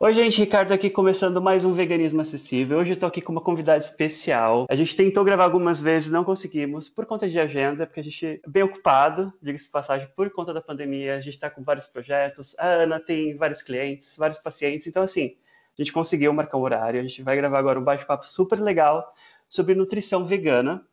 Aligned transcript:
Oi, 0.00 0.14
gente, 0.14 0.38
Ricardo 0.40 0.72
aqui 0.72 0.88
começando 0.88 1.38
mais 1.38 1.66
um 1.66 1.72
Veganismo 1.74 2.22
Acessível. 2.22 2.78
Hoje 2.78 2.94
eu 2.94 2.98
tô 2.98 3.04
aqui 3.04 3.20
com 3.20 3.30
uma 3.30 3.42
convidada 3.42 3.84
especial. 3.84 4.64
A 4.70 4.74
gente 4.74 4.96
tentou 4.96 5.22
gravar 5.22 5.44
algumas 5.44 5.82
vezes, 5.82 6.10
não 6.10 6.24
conseguimos, 6.24 6.88
por 6.88 7.04
conta 7.04 7.28
de 7.28 7.38
agenda, 7.38 7.86
porque 7.86 8.00
a 8.00 8.02
gente 8.02 8.24
é 8.24 8.40
bem 8.48 8.62
ocupado, 8.62 9.30
diga-se 9.42 9.66
de 9.66 9.70
passagem, 9.70 10.08
por 10.16 10.30
conta 10.30 10.54
da 10.54 10.62
pandemia. 10.62 11.16
A 11.16 11.20
gente 11.20 11.34
está 11.34 11.50
com 11.50 11.62
vários 11.62 11.86
projetos, 11.86 12.58
a 12.58 12.68
Ana 12.68 12.98
tem 12.98 13.36
vários 13.36 13.60
clientes, 13.60 14.16
vários 14.16 14.38
pacientes, 14.38 14.86
então 14.86 15.02
assim, 15.02 15.36
a 15.78 15.82
gente 15.82 15.92
conseguiu 15.92 16.32
marcar 16.32 16.56
um 16.56 16.62
horário. 16.62 17.00
A 17.00 17.02
gente 17.06 17.22
vai 17.22 17.36
gravar 17.36 17.58
agora 17.58 17.78
um 17.78 17.84
bate-papo 17.84 18.24
super 18.24 18.58
legal 18.60 19.12
sobre 19.46 19.74
nutrição 19.74 20.24
vegana. 20.24 20.86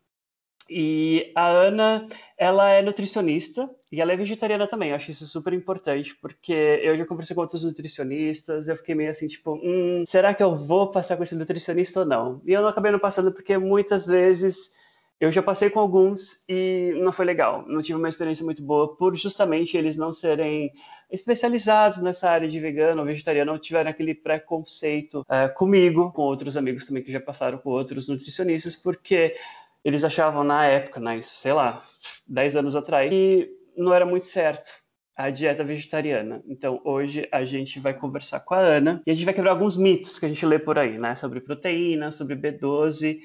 E 0.69 1.31
a 1.35 1.47
Ana, 1.47 2.07
ela 2.37 2.69
é 2.69 2.81
nutricionista 2.81 3.69
e 3.91 4.01
ela 4.01 4.13
é 4.13 4.15
vegetariana 4.15 4.67
também. 4.67 4.89
Eu 4.89 4.95
acho 4.95 5.11
isso 5.11 5.25
super 5.27 5.53
importante, 5.53 6.15
porque 6.15 6.53
eu 6.83 6.97
já 6.97 7.05
conversei 7.05 7.35
com 7.35 7.41
outros 7.41 7.63
nutricionistas, 7.63 8.67
eu 8.67 8.75
fiquei 8.75 8.95
meio 8.95 9.11
assim, 9.11 9.27
tipo, 9.27 9.53
hum, 9.63 10.03
será 10.05 10.33
que 10.33 10.43
eu 10.43 10.55
vou 10.55 10.89
passar 10.89 11.17
com 11.17 11.23
esse 11.23 11.35
nutricionista 11.35 12.01
ou 12.01 12.05
não? 12.05 12.41
E 12.45 12.51
eu 12.51 12.61
não 12.61 12.69
acabei 12.69 12.91
não 12.91 12.99
passando 12.99 13.31
porque 13.31 13.57
muitas 13.57 14.07
vezes 14.07 14.73
eu 15.19 15.31
já 15.31 15.41
passei 15.41 15.69
com 15.69 15.79
alguns 15.79 16.43
e 16.47 16.93
não 16.97 17.11
foi 17.11 17.25
legal. 17.25 17.63
Não 17.67 17.81
tive 17.81 17.97
uma 17.97 18.09
experiência 18.09 18.43
muito 18.43 18.61
boa 18.61 18.95
por 18.95 19.15
justamente 19.15 19.77
eles 19.77 19.95
não 19.95 20.11
serem 20.11 20.71
especializados 21.09 21.99
nessa 21.99 22.29
área 22.29 22.47
de 22.47 22.59
vegano 22.59 22.99
ou 22.99 23.05
vegetariano, 23.05 23.53
não 23.53 23.59
tiveram 23.59 23.89
aquele 23.89 24.13
preconceito 24.13 25.21
uh, 25.21 25.53
comigo, 25.55 26.11
com 26.11 26.23
outros 26.23 26.57
amigos 26.57 26.85
também 26.85 27.03
que 27.03 27.11
já 27.11 27.19
passaram 27.19 27.57
com 27.57 27.69
outros 27.69 28.09
nutricionistas, 28.09 28.75
porque 28.75 29.35
eles 29.85 30.03
achavam 30.03 30.43
na 30.43 30.65
época, 30.65 30.99
né, 30.99 31.21
sei 31.21 31.53
lá, 31.53 31.79
10 32.27 32.55
anos 32.55 32.75
atrás, 32.75 33.07
que 33.07 33.47
não 33.77 33.93
era 33.93 34.03
muito 34.03 34.25
certo 34.25 34.71
a 35.15 35.29
dieta 35.29 35.63
vegetariana. 35.63 36.41
Então, 36.47 36.81
hoje 36.83 37.29
a 37.31 37.45
gente 37.45 37.79
vai 37.79 37.93
conversar 37.93 38.39
com 38.39 38.55
a 38.55 38.59
Ana 38.59 39.01
e 39.05 39.11
a 39.11 39.13
gente 39.13 39.25
vai 39.25 39.33
quebrar 39.33 39.51
alguns 39.51 39.77
mitos 39.77 40.17
que 40.17 40.25
a 40.25 40.27
gente 40.27 40.43
lê 40.43 40.57
por 40.57 40.79
aí, 40.79 40.97
né, 40.97 41.13
sobre 41.13 41.39
proteína, 41.39 42.09
sobre 42.09 42.35
B12. 42.35 43.19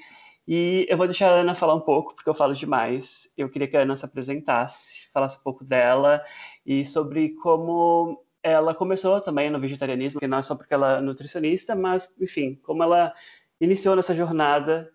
E 0.47 0.85
eu 0.87 0.97
vou 0.97 1.07
deixar 1.07 1.31
a 1.31 1.41
Ana 1.41 1.55
falar 1.55 1.73
um 1.73 1.81
pouco, 1.81 2.13
porque 2.13 2.29
eu 2.29 2.33
falo 2.33 2.53
demais. 2.53 3.27
Eu 3.35 3.49
queria 3.49 3.67
que 3.67 3.75
a 3.75 3.81
Ana 3.81 3.95
se 3.95 4.05
apresentasse, 4.05 5.11
falasse 5.11 5.39
um 5.39 5.43
pouco 5.43 5.65
dela 5.65 6.23
e 6.63 6.85
sobre 6.85 7.29
como 7.41 8.23
ela 8.43 8.75
começou 8.75 9.19
também 9.19 9.49
no 9.49 9.59
vegetarianismo, 9.59 10.19
que 10.19 10.27
não 10.27 10.37
é 10.37 10.43
só 10.43 10.55
porque 10.55 10.73
ela 10.73 10.99
é 10.99 11.01
nutricionista, 11.01 11.75
mas, 11.75 12.15
enfim, 12.19 12.59
como 12.63 12.83
ela 12.83 13.13
iniciou 13.59 13.95
nessa 13.95 14.13
jornada 14.13 14.91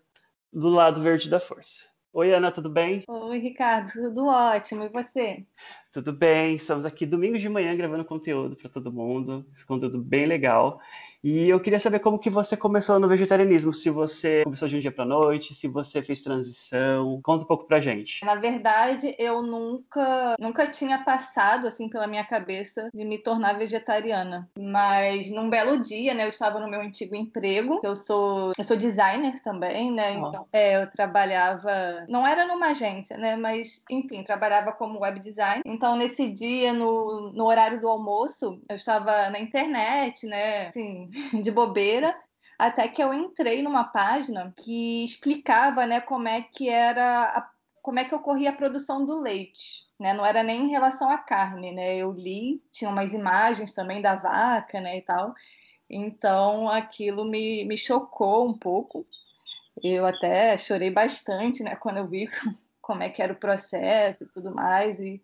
do 0.51 0.69
lado 0.69 1.01
verde 1.01 1.29
da 1.29 1.39
força. 1.39 1.85
Oi, 2.13 2.33
Ana, 2.33 2.51
tudo 2.51 2.69
bem? 2.69 3.03
Oi, 3.07 3.39
Ricardo, 3.39 3.91
tudo 3.91 4.25
ótimo. 4.25 4.83
E 4.83 4.89
você? 4.89 5.45
Tudo 5.97 6.13
bem, 6.13 6.55
estamos 6.55 6.85
aqui 6.85 7.07
domingo 7.07 7.39
de 7.39 7.49
manhã 7.49 7.75
gravando 7.75 8.05
conteúdo 8.05 8.55
para 8.55 8.69
todo 8.69 8.93
mundo, 8.93 9.43
esse 9.51 9.65
conteúdo 9.65 9.97
bem 9.97 10.27
legal. 10.27 10.79
E 11.23 11.49
eu 11.49 11.59
queria 11.59 11.79
saber 11.79 11.99
como 11.99 12.19
que 12.19 12.29
você 12.29 12.55
começou 12.55 12.99
no 12.99 13.07
vegetarianismo, 13.07 13.73
se 13.73 13.89
você 13.89 14.43
começou 14.43 14.67
de 14.67 14.77
um 14.77 14.79
dia 14.79 14.91
para 14.91 15.03
noite, 15.03 15.55
se 15.55 15.67
você 15.67 16.01
fez 16.01 16.21
transição. 16.21 17.19
Conta 17.23 17.43
um 17.43 17.47
pouco 17.47 17.65
pra 17.65 17.81
gente. 17.81 18.23
Na 18.23 18.35
verdade, 18.35 19.15
eu 19.17 19.41
nunca 19.41 20.35
nunca 20.39 20.67
tinha 20.67 20.99
passado 20.99 21.67
assim 21.67 21.89
pela 21.89 22.07
minha 22.07 22.23
cabeça 22.23 22.89
de 22.93 23.03
me 23.03 23.17
tornar 23.17 23.57
vegetariana, 23.57 24.47
mas 24.57 25.31
num 25.31 25.49
belo 25.49 25.81
dia, 25.81 26.13
né, 26.13 26.25
eu 26.25 26.29
estava 26.29 26.59
no 26.59 26.69
meu 26.69 26.81
antigo 26.81 27.15
emprego, 27.15 27.79
eu 27.83 27.95
sou 27.95 28.51
eu 28.57 28.63
sou 28.63 28.77
designer 28.77 29.41
também, 29.41 29.91
né? 29.91 30.17
Oh. 30.17 30.27
Então, 30.27 30.47
é, 30.53 30.81
eu 30.81 30.91
trabalhava, 30.91 32.05
não 32.07 32.27
era 32.27 32.45
numa 32.45 32.67
agência, 32.67 33.17
né, 33.17 33.35
mas 33.35 33.83
enfim, 33.89 34.23
trabalhava 34.23 34.71
como 34.71 35.01
web 35.01 35.19
design. 35.19 35.61
Então, 35.65 35.86
nesse 35.95 36.31
dia 36.31 36.73
no, 36.73 37.31
no 37.33 37.45
horário 37.45 37.79
do 37.79 37.87
almoço, 37.87 38.61
eu 38.69 38.75
estava 38.75 39.29
na 39.29 39.39
internet, 39.39 40.25
né, 40.25 40.67
assim, 40.67 41.09
de 41.41 41.51
bobeira, 41.51 42.15
até 42.57 42.87
que 42.87 43.01
eu 43.01 43.13
entrei 43.13 43.61
numa 43.61 43.83
página 43.83 44.53
que 44.57 45.03
explicava, 45.03 45.85
né, 45.85 46.01
como 46.01 46.27
é 46.27 46.41
que 46.41 46.67
era 46.69 47.23
a, 47.23 47.49
como 47.81 47.99
é 47.99 48.03
que 48.03 48.15
ocorria 48.15 48.49
a 48.49 48.55
produção 48.55 49.05
do 49.05 49.21
leite, 49.21 49.85
né? 49.97 50.13
Não 50.13 50.25
era 50.25 50.43
nem 50.43 50.65
em 50.65 50.69
relação 50.69 51.09
à 51.09 51.17
carne, 51.17 51.71
né? 51.71 51.95
Eu 51.95 52.11
li, 52.11 52.61
tinha 52.69 52.89
umas 52.89 53.13
imagens 53.13 53.71
também 53.71 54.01
da 54.01 54.15
vaca, 54.15 54.81
né, 54.81 54.97
e 54.97 55.01
tal. 55.03 55.33
Então, 55.89 56.69
aquilo 56.69 57.23
me, 57.23 57.63
me 57.63 57.77
chocou 57.77 58.45
um 58.45 58.57
pouco. 58.57 59.07
Eu 59.81 60.05
até 60.05 60.57
chorei 60.57 60.91
bastante, 60.91 61.63
né, 61.63 61.75
quando 61.77 61.97
eu 61.97 62.07
vi 62.07 62.27
como 62.81 63.03
é 63.03 63.09
que 63.09 63.21
era 63.21 63.33
o 63.33 63.39
processo 63.39 64.23
e 64.23 64.27
tudo 64.27 64.53
mais 64.53 64.99
e 64.99 65.21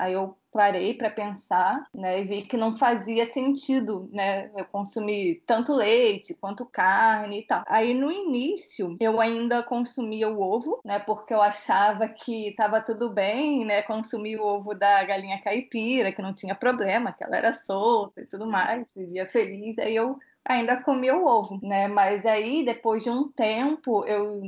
Aí 0.00 0.14
eu 0.14 0.34
parei 0.50 0.94
para 0.94 1.10
pensar, 1.10 1.86
né, 1.94 2.20
e 2.20 2.24
vi 2.24 2.42
que 2.42 2.56
não 2.56 2.76
fazia 2.76 3.30
sentido, 3.32 4.08
né, 4.10 4.50
eu 4.56 4.64
consumir 4.64 5.42
tanto 5.46 5.74
leite 5.74 6.34
quanto 6.34 6.64
carne 6.64 7.40
e 7.40 7.46
tal. 7.46 7.62
Aí 7.68 7.94
no 7.94 8.10
início 8.10 8.96
eu 8.98 9.20
ainda 9.20 9.62
consumia 9.62 10.28
o 10.28 10.40
ovo, 10.40 10.80
né, 10.84 10.98
porque 10.98 11.34
eu 11.34 11.40
achava 11.40 12.08
que 12.08 12.48
estava 12.48 12.80
tudo 12.80 13.10
bem, 13.10 13.64
né, 13.64 13.82
consumir 13.82 14.38
o 14.38 14.44
ovo 14.44 14.74
da 14.74 15.04
galinha 15.04 15.40
caipira, 15.40 16.10
que 16.10 16.22
não 16.22 16.34
tinha 16.34 16.54
problema, 16.54 17.12
que 17.12 17.22
ela 17.22 17.36
era 17.36 17.52
solta 17.52 18.22
e 18.22 18.26
tudo 18.26 18.46
mais, 18.46 18.92
vivia 18.94 19.28
feliz. 19.28 19.78
Aí 19.78 19.94
eu 19.94 20.18
ainda 20.44 20.82
comia 20.82 21.16
o 21.16 21.26
ovo, 21.26 21.60
né? 21.62 21.86
Mas 21.88 22.24
aí 22.24 22.64
depois 22.64 23.02
de 23.02 23.10
um 23.10 23.30
tempo 23.30 24.04
eu 24.06 24.40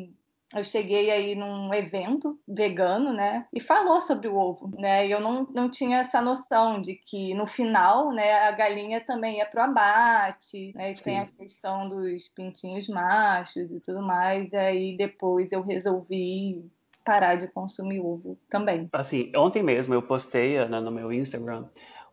eu 0.55 0.65
cheguei 0.65 1.11
aí 1.11 1.35
num 1.35 1.73
evento 1.73 2.39
vegano, 2.47 3.13
né, 3.13 3.47
e 3.53 3.61
falou 3.61 4.01
sobre 4.01 4.29
o 4.29 4.37
ovo, 4.37 4.71
né, 4.79 5.07
e 5.07 5.11
eu 5.11 5.21
não, 5.21 5.47
não 5.55 5.71
tinha 5.71 5.99
essa 5.99 6.21
noção 6.21 6.81
de 6.81 6.95
que 6.95 7.35
no 7.35 7.47
final, 7.47 8.13
né, 8.13 8.33
a 8.49 8.53
galinha 8.53 9.01
também 9.01 9.39
ia 9.39 9.47
pro 9.47 9.63
abate, 9.63 10.73
né, 10.75 10.91
e 10.91 10.95
tem 10.95 11.19
a 11.19 11.27
questão 11.27 11.89
dos 11.89 12.29
pintinhos 12.29 12.89
machos 12.89 13.73
e 13.73 13.81
tudo 13.81 14.03
mais, 14.03 14.53
e 14.53 14.57
aí 14.57 14.97
depois 14.97 15.51
eu 15.53 15.63
resolvi 15.63 16.65
parar 17.05 17.37
de 17.37 17.49
consumir 17.49 18.01
ovo 18.01 18.39
também. 18.49 18.89
Assim, 18.93 19.33
ontem 19.37 19.63
mesmo 19.63 19.95
eu 19.95 20.03
postei 20.03 20.57
né, 20.69 20.81
no 20.81 20.91
meu 20.91 21.13
Instagram 21.13 21.65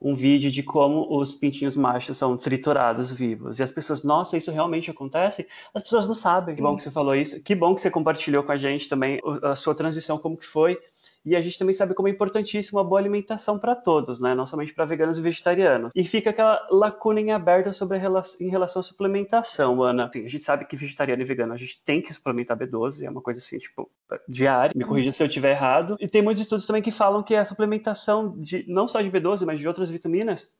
um 0.01 0.15
vídeo 0.15 0.49
de 0.49 0.63
como 0.63 1.07
os 1.09 1.33
pintinhos 1.33 1.75
machos 1.75 2.17
são 2.17 2.37
triturados 2.37 3.11
vivos. 3.11 3.59
E 3.59 3.63
as 3.63 3.71
pessoas, 3.71 4.03
nossa, 4.03 4.37
isso 4.37 4.51
realmente 4.51 4.89
acontece? 4.89 5.47
As 5.73 5.83
pessoas 5.83 6.07
não 6.07 6.15
sabem. 6.15 6.55
Que 6.55 6.61
bom 6.61 6.75
que 6.75 6.83
você 6.83 6.91
falou 6.91 7.15
isso. 7.15 7.41
Que 7.43 7.53
bom 7.53 7.75
que 7.75 7.81
você 7.81 7.91
compartilhou 7.91 8.43
com 8.43 8.51
a 8.51 8.57
gente 8.57 8.87
também 8.87 9.19
a 9.43 9.55
sua 9.55 9.75
transição, 9.75 10.17
como 10.17 10.37
que 10.37 10.45
foi. 10.45 10.77
E 11.25 11.35
a 11.35 11.41
gente 11.41 11.59
também 11.59 11.73
sabe 11.73 11.93
como 11.93 12.07
é 12.07 12.11
importantíssimo 12.11 12.79
uma 12.79 12.85
boa 12.85 12.99
alimentação 12.99 13.59
para 13.59 13.75
todos, 13.75 14.19
né? 14.19 14.33
Não 14.33 14.45
somente 14.45 14.73
para 14.73 14.85
veganos 14.85 15.17
e 15.17 15.21
vegetarianos. 15.21 15.91
E 15.95 16.03
fica 16.03 16.29
aquela 16.29 16.65
lacuna 16.71 17.19
em 17.19 17.31
aberta 17.31 17.73
sobre 17.73 17.97
a 17.97 18.23
em 18.39 18.49
relação 18.49 18.79
à 18.79 18.83
suplementação, 18.83 19.81
Ana. 19.83 20.05
Assim, 20.05 20.25
a 20.25 20.29
gente 20.29 20.43
sabe 20.43 20.65
que 20.65 20.75
vegetariano 20.75 21.21
e 21.21 21.25
vegano 21.25 21.53
a 21.53 21.57
gente 21.57 21.81
tem 21.83 22.01
que 22.01 22.13
suplementar 22.13 22.57
B12, 22.57 23.03
é 23.03 23.09
uma 23.09 23.21
coisa 23.21 23.39
assim, 23.39 23.57
tipo, 23.57 23.89
diária. 24.27 24.71
Me 24.75 24.85
corrija 24.85 25.11
se 25.11 25.21
eu 25.21 25.27
estiver 25.27 25.51
errado. 25.51 25.97
E 25.99 26.07
tem 26.07 26.21
muitos 26.21 26.41
estudos 26.41 26.65
também 26.65 26.81
que 26.81 26.91
falam 26.91 27.21
que 27.21 27.35
a 27.35 27.45
suplementação 27.45 28.35
de 28.37 28.65
não 28.67 28.87
só 28.87 29.01
de 29.01 29.11
B12, 29.11 29.45
mas 29.45 29.59
de 29.59 29.67
outras 29.67 29.89
vitaminas 29.89 30.53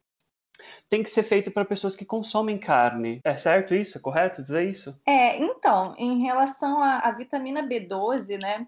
tem 0.90 1.04
que 1.04 1.10
ser 1.10 1.24
feita 1.24 1.50
para 1.50 1.64
pessoas 1.64 1.96
que 1.96 2.06
consomem 2.06 2.58
carne. 2.58 3.22
É 3.24 3.36
certo 3.36 3.74
isso? 3.74 3.98
É 3.98 4.02
correto 4.02 4.44
dizer 4.44 4.68
isso? 4.68 5.00
É, 5.06 5.42
então, 5.42 5.96
em 5.98 6.22
relação 6.22 6.84
à 6.84 7.12
vitamina 7.12 7.64
B12, 7.64 8.38
né? 8.38 8.68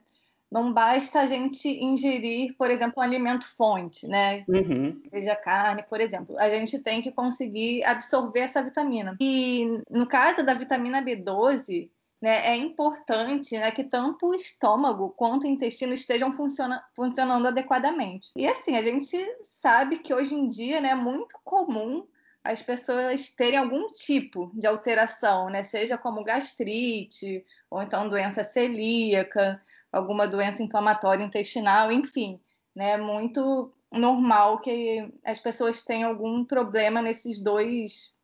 Não 0.52 0.74
basta 0.74 1.22
a 1.22 1.26
gente 1.26 1.70
ingerir, 1.70 2.54
por 2.58 2.70
exemplo, 2.70 2.96
um 2.98 3.02
alimento 3.02 3.48
fonte, 3.56 4.06
né? 4.06 4.44
Uhum. 4.50 5.02
Seja 5.10 5.36
carne, 5.36 5.82
por 5.84 6.02
exemplo. 6.02 6.38
A 6.38 6.50
gente 6.50 6.80
tem 6.80 7.02
que 7.02 7.12
conseguir 7.12 7.84
absorver 7.86 8.42
essa 8.42 8.62
vitamina. 8.62 9.16
E 9.22 9.82
no 9.90 10.06
caso 10.06 10.44
da 10.44 10.54
vitamina 10.54 11.02
B12, 11.02 11.90
né, 12.22 12.50
é 12.50 12.56
importante 12.56 13.58
né, 13.58 13.72
que 13.72 13.86
tanto 13.86 14.28
o 14.28 14.36
estômago 14.36 15.10
quanto 15.12 15.46
o 15.46 15.48
intestino 15.48 15.94
estejam 15.94 16.34
funciona, 16.34 16.84
funcionando 16.94 17.48
adequadamente. 17.48 18.32
E 18.36 18.46
assim, 18.46 18.76
a 18.76 18.82
gente 18.82 19.18
sabe 19.42 20.00
que 20.00 20.14
hoje 20.14 20.36
em 20.36 20.50
dia 20.50 20.82
né, 20.82 20.90
é 20.90 20.96
muito 20.96 21.34
comum 21.46 22.06
as 22.44 22.62
pessoas 22.62 23.30
terem 23.30 23.58
algum 23.58 23.90
tipo 23.92 24.52
de 24.54 24.68
alteração, 24.68 25.50
né? 25.50 25.62
Seja 25.62 25.98
como 25.98 26.24
gastrite, 26.24 27.46
ou 27.70 27.82
então 27.84 28.10
doença 28.10 28.44
celíaca 28.44 29.62
alguma 29.92 30.28
doença 30.28 30.64
inflamatória 30.64 31.24
intestinal, 31.24 31.92
enfim, 31.92 32.40
né? 32.76 32.92
É 32.92 32.98
muito 32.98 33.74
normal 33.92 34.60
que 34.60 35.12
as 35.24 35.40
pessoas 35.40 35.82
tenham 35.82 36.10
algum 36.10 36.46
problema 36.46 37.02
nesses 37.02 37.42
dois 37.44 38.16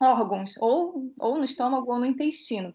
órgãos, 0.00 0.54
ou, 0.58 1.12
ou 1.18 1.38
no 1.38 1.44
estômago 1.44 1.92
ou 1.92 1.98
no 1.98 2.06
intestino. 2.06 2.74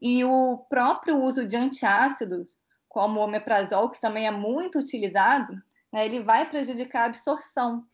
E 0.00 0.24
o 0.24 0.58
próprio 0.68 1.16
uso 1.22 1.46
de 1.46 1.56
antiácidos, 1.56 2.56
como 2.88 3.20
o 3.20 3.24
omeprazol, 3.24 3.90
que 3.90 4.00
também 4.00 4.26
é 4.26 4.30
muito 4.30 4.78
utilizado, 4.78 5.52
né, 5.92 6.06
ele 6.06 6.20
vai 6.20 6.48
prejudicar 6.48 7.02
a 7.02 7.06
absorção, 7.06 7.84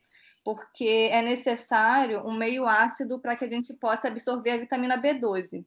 porque 0.45 1.09
é 1.11 1.23
necessário 1.23 2.21
um 2.25 2.37
meio 2.37 2.67
ácido 2.67 3.19
para 3.19 3.35
que 3.35 3.45
a 3.45 3.51
gente 3.51 3.75
possa 3.75 4.09
absorver 4.09 4.51
a 4.51 4.59
vitamina 4.59 5.01
B12. 5.01 5.65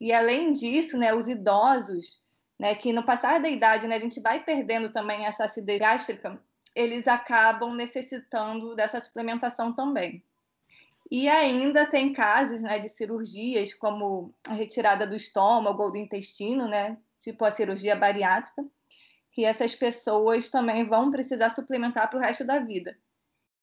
E 0.00 0.12
além 0.12 0.52
disso, 0.52 0.96
né, 0.96 1.14
os 1.14 1.28
idosos 1.28 2.22
né, 2.60 2.74
que 2.74 2.92
no 2.92 3.02
passar 3.02 3.40
da 3.40 3.48
idade 3.48 3.88
né, 3.88 3.96
a 3.96 3.98
gente 3.98 4.20
vai 4.20 4.44
perdendo 4.44 4.92
também 4.92 5.24
essa 5.24 5.44
acidez 5.44 5.80
gástrica, 5.80 6.38
eles 6.74 7.08
acabam 7.08 7.74
necessitando 7.74 8.76
dessa 8.76 9.00
suplementação 9.00 9.72
também. 9.72 10.22
E 11.10 11.26
ainda 11.26 11.86
tem 11.86 12.12
casos 12.12 12.60
né, 12.60 12.78
de 12.78 12.90
cirurgias, 12.90 13.72
como 13.72 14.30
a 14.46 14.52
retirada 14.52 15.06
do 15.06 15.16
estômago 15.16 15.84
ou 15.84 15.90
do 15.90 15.96
intestino, 15.96 16.68
né, 16.68 16.98
tipo 17.18 17.46
a 17.46 17.50
cirurgia 17.50 17.96
bariátrica, 17.96 18.62
que 19.32 19.42
essas 19.42 19.74
pessoas 19.74 20.50
também 20.50 20.86
vão 20.86 21.10
precisar 21.10 21.48
suplementar 21.48 22.10
para 22.10 22.18
o 22.18 22.22
resto 22.22 22.44
da 22.44 22.58
vida. 22.58 22.94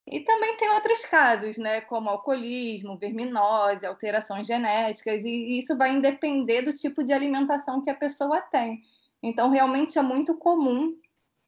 E 0.10 0.22
também 0.22 0.56
tem 0.56 0.70
outros 0.70 1.04
casos, 1.06 1.58
né, 1.58 1.82
como 1.82 2.10
alcoolismo, 2.10 2.98
verminose, 2.98 3.86
alterações 3.86 4.48
genéticas, 4.48 5.26
e 5.26 5.60
isso 5.60 5.78
vai 5.78 6.00
depender 6.00 6.62
do 6.62 6.74
tipo 6.74 7.04
de 7.04 7.12
alimentação 7.12 7.82
que 7.82 7.90
a 7.90 7.96
pessoa 7.96 8.42
tem. 8.42 8.82
Então, 9.22 9.50
realmente 9.50 10.00
é 10.00 10.02
muito 10.02 10.38
comum 10.38 10.96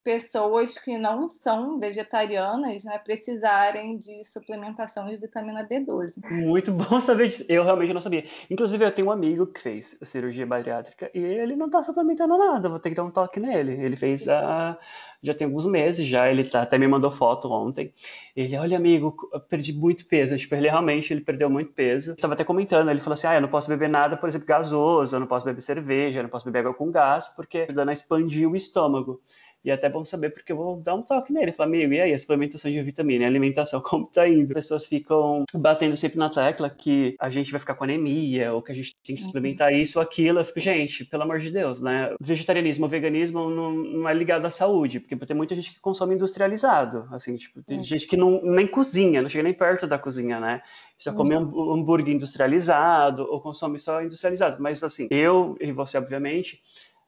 pessoas 0.03 0.77
que 0.77 0.97
não 0.97 1.27
são 1.27 1.79
vegetarianas 1.79 2.83
né, 2.83 2.97
precisarem 2.99 3.97
de 3.97 4.23
suplementação 4.23 5.07
de 5.07 5.17
vitamina 5.17 5.67
B12. 5.67 6.23
Muito 6.29 6.71
bom 6.71 6.99
saber 7.01 7.27
disso. 7.27 7.45
Eu 7.49 7.63
realmente 7.63 7.93
não 7.93 8.01
sabia. 8.01 8.23
Inclusive, 8.49 8.85
eu 8.85 8.91
tenho 8.91 9.09
um 9.09 9.11
amigo 9.11 9.45
que 9.45 9.59
fez 9.59 9.97
cirurgia 10.03 10.45
bariátrica 10.45 11.11
e 11.13 11.19
ele 11.19 11.55
não 11.55 11.65
está 11.67 11.83
suplementando 11.83 12.37
nada. 12.37 12.69
Vou 12.69 12.79
ter 12.79 12.89
que 12.89 12.95
dar 12.95 13.03
um 13.03 13.11
toque 13.11 13.39
nele. 13.39 13.73
Ele 13.73 13.95
fez 13.95 14.27
a. 14.27 14.77
Já 15.21 15.33
tem 15.33 15.45
alguns 15.45 15.65
meses 15.65 16.07
já, 16.07 16.31
ele 16.31 16.45
tá, 16.45 16.61
até 16.61 16.77
me 16.77 16.87
mandou 16.87 17.11
foto 17.11 17.51
ontem. 17.51 17.91
Ele, 18.33 18.55
olha, 18.55 18.77
amigo, 18.77 19.17
eu 19.33 19.41
perdi 19.41 19.73
muito 19.73 20.05
peso. 20.05 20.37
Tipo, 20.37 20.55
ele 20.55 20.69
realmente 20.69 21.11
ele 21.11 21.19
perdeu 21.19 21.49
muito 21.49 21.73
peso. 21.73 22.15
Tava 22.15 22.35
até 22.35 22.45
comentando, 22.45 22.89
ele 22.89 23.01
falou 23.01 23.15
assim: 23.15 23.27
ah, 23.27 23.35
eu 23.35 23.41
não 23.41 23.49
posso 23.49 23.67
beber 23.67 23.89
nada, 23.89 24.15
por 24.15 24.29
exemplo, 24.29 24.47
gasoso, 24.47 25.13
eu 25.13 25.19
não 25.19 25.27
posso 25.27 25.45
beber 25.45 25.59
cerveja, 25.59 26.19
eu 26.19 26.23
não 26.23 26.29
posso 26.29 26.45
beber 26.45 26.59
água 26.59 26.73
com 26.73 26.89
gás, 26.89 27.27
porque 27.35 27.65
dando 27.65 27.89
a 27.89 27.93
expandir 27.93 28.49
o 28.49 28.55
estômago. 28.55 29.21
E 29.63 29.69
é 29.69 29.73
até 29.73 29.89
bom 29.89 30.05
saber 30.05 30.29
porque 30.29 30.51
eu 30.51 30.57
vou 30.57 30.77
dar 30.77 30.95
um 30.95 31.01
toque 31.01 31.33
nele. 31.33 31.51
Falar, 31.51 31.67
amigo, 31.67 31.93
e 31.93 31.99
aí, 31.99 32.13
a 32.13 32.19
suplementação 32.19 32.71
de 32.71 32.81
vitamina 32.81 33.23
e 33.23 33.27
alimentação, 33.27 33.81
como 33.83 34.07
tá 34.07 34.27
indo? 34.27 34.45
As 34.45 34.53
pessoas 34.53 34.85
ficam 34.85 35.43
batendo 35.53 35.95
sempre 35.97 36.17
na 36.17 36.29
tecla 36.29 36.69
que 36.69 37.15
a 37.19 37.29
gente 37.29 37.51
vai 37.51 37.59
ficar 37.59 37.75
com 37.75 37.83
anemia, 37.83 38.53
ou 38.53 38.61
que 38.61 38.71
a 38.71 38.75
gente 38.75 38.95
tem 39.03 39.15
que 39.15 39.21
suplementar 39.21 39.73
isso 39.73 39.99
ou 39.99 40.03
aquilo. 40.03 40.39
Eu 40.39 40.45
fico, 40.45 40.59
gente, 40.59 41.05
pelo 41.05 41.23
amor 41.23 41.39
de 41.39 41.51
Deus, 41.51 41.81
né? 41.81 42.13
Vegetarianismo 42.19 42.87
veganismo 42.87 43.49
não, 43.49 43.71
não 43.71 44.09
é 44.09 44.13
ligado 44.13 44.45
à 44.45 44.51
saúde, 44.51 44.99
porque 44.99 45.15
tem 45.25 45.35
muita 45.37 45.55
gente 45.55 45.73
que 45.73 45.79
consome 45.79 46.15
industrializado, 46.15 47.07
assim, 47.11 47.35
tipo, 47.35 47.61
tem 47.63 47.83
gente 47.83 48.07
que 48.07 48.17
não, 48.17 48.41
nem 48.41 48.67
cozinha, 48.67 49.21
não 49.21 49.29
chega 49.29 49.43
nem 49.43 49.53
perto 49.53 49.87
da 49.87 49.99
cozinha, 49.99 50.39
né? 50.39 50.61
Só 50.97 51.13
come 51.13 51.33
hambúrguer 51.33 52.13
industrializado, 52.13 53.23
ou 53.23 53.39
consome 53.39 53.79
só 53.79 54.01
industrializado. 54.03 54.61
Mas, 54.61 54.83
assim, 54.83 55.07
eu 55.09 55.55
e 55.61 55.71
você, 55.71 55.97
obviamente, 55.97 56.59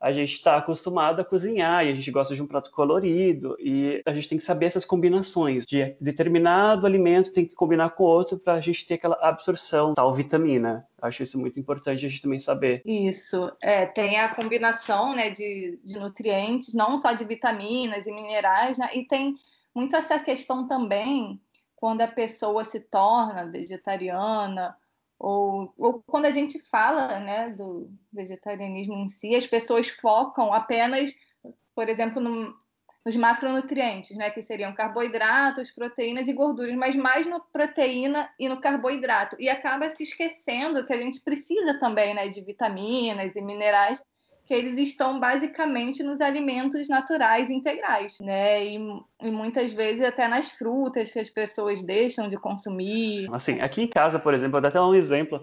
a 0.01 0.11
gente 0.11 0.33
está 0.33 0.57
acostumado 0.57 1.19
a 1.19 1.25
cozinhar 1.25 1.85
e 1.85 1.89
a 1.89 1.93
gente 1.93 2.09
gosta 2.09 2.33
de 2.33 2.41
um 2.41 2.47
prato 2.47 2.71
colorido 2.71 3.55
e 3.59 4.01
a 4.03 4.11
gente 4.11 4.27
tem 4.27 4.37
que 4.39 4.43
saber 4.43 4.65
essas 4.65 4.83
combinações 4.83 5.63
de 5.67 5.95
determinado 6.01 6.87
alimento 6.87 7.31
tem 7.31 7.45
que 7.45 7.53
combinar 7.53 7.91
com 7.91 8.03
outro 8.03 8.39
para 8.39 8.53
a 8.53 8.59
gente 8.59 8.85
ter 8.87 8.95
aquela 8.95 9.15
absorção 9.21 9.93
tal 9.93 10.11
vitamina. 10.11 10.87
Acho 10.99 11.21
isso 11.21 11.39
muito 11.39 11.59
importante 11.59 12.03
a 12.03 12.09
gente 12.09 12.21
também 12.21 12.39
saber. 12.39 12.81
Isso, 12.83 13.51
é, 13.61 13.85
tem 13.85 14.19
a 14.19 14.33
combinação 14.33 15.15
né, 15.15 15.29
de, 15.29 15.79
de 15.83 15.99
nutrientes, 15.99 16.73
não 16.73 16.97
só 16.97 17.13
de 17.13 17.23
vitaminas 17.23 18.07
e 18.07 18.11
minerais, 18.11 18.79
né, 18.79 18.89
e 18.93 19.05
tem 19.05 19.35
muito 19.73 19.95
essa 19.95 20.17
questão 20.17 20.67
também 20.67 21.39
quando 21.75 22.01
a 22.01 22.07
pessoa 22.07 22.63
se 22.63 22.79
torna 22.79 23.45
vegetariana 23.45 24.75
ou, 25.23 25.71
ou 25.77 26.01
quando 26.01 26.25
a 26.25 26.31
gente 26.31 26.57
fala 26.59 27.19
né, 27.19 27.49
do 27.49 27.91
vegetarianismo 28.11 28.95
em 28.95 29.07
si, 29.07 29.35
as 29.35 29.45
pessoas 29.45 29.87
focam 29.87 30.51
apenas, 30.51 31.13
por 31.75 31.87
exemplo, 31.87 32.19
no, 32.19 32.51
nos 33.05 33.15
macronutrientes, 33.15 34.17
né, 34.17 34.31
que 34.31 34.41
seriam 34.41 34.73
carboidratos, 34.73 35.69
proteínas 35.69 36.27
e 36.27 36.33
gorduras, 36.33 36.73
mas 36.73 36.95
mais 36.95 37.27
no 37.27 37.39
proteína 37.39 38.33
e 38.39 38.49
no 38.49 38.59
carboidrato. 38.59 39.35
E 39.39 39.47
acaba 39.47 39.89
se 39.89 40.01
esquecendo 40.01 40.87
que 40.87 40.93
a 40.93 40.99
gente 40.99 41.21
precisa 41.21 41.79
também 41.79 42.15
né, 42.15 42.27
de 42.27 42.41
vitaminas 42.41 43.35
e 43.35 43.41
minerais 43.41 44.03
que 44.51 44.55
eles 44.55 44.77
estão 44.89 45.17
basicamente 45.17 46.03
nos 46.03 46.19
alimentos 46.19 46.89
naturais 46.89 47.49
integrais, 47.49 48.17
né? 48.19 48.65
E, 48.65 48.75
e, 49.23 49.31
muitas 49.31 49.71
vezes 49.71 50.03
até 50.03 50.27
nas 50.27 50.51
frutas 50.51 51.09
que 51.09 51.19
as 51.19 51.29
pessoas 51.29 51.81
deixam 51.81 52.27
de 52.27 52.35
consumir. 52.35 53.29
Assim, 53.31 53.61
aqui 53.61 53.83
em 53.83 53.87
casa, 53.87 54.19
por 54.19 54.33
exemplo, 54.33 54.51
vou 54.51 54.61
dar 54.61 54.67
até 54.67 54.81
um 54.81 54.93
exemplo. 54.93 55.41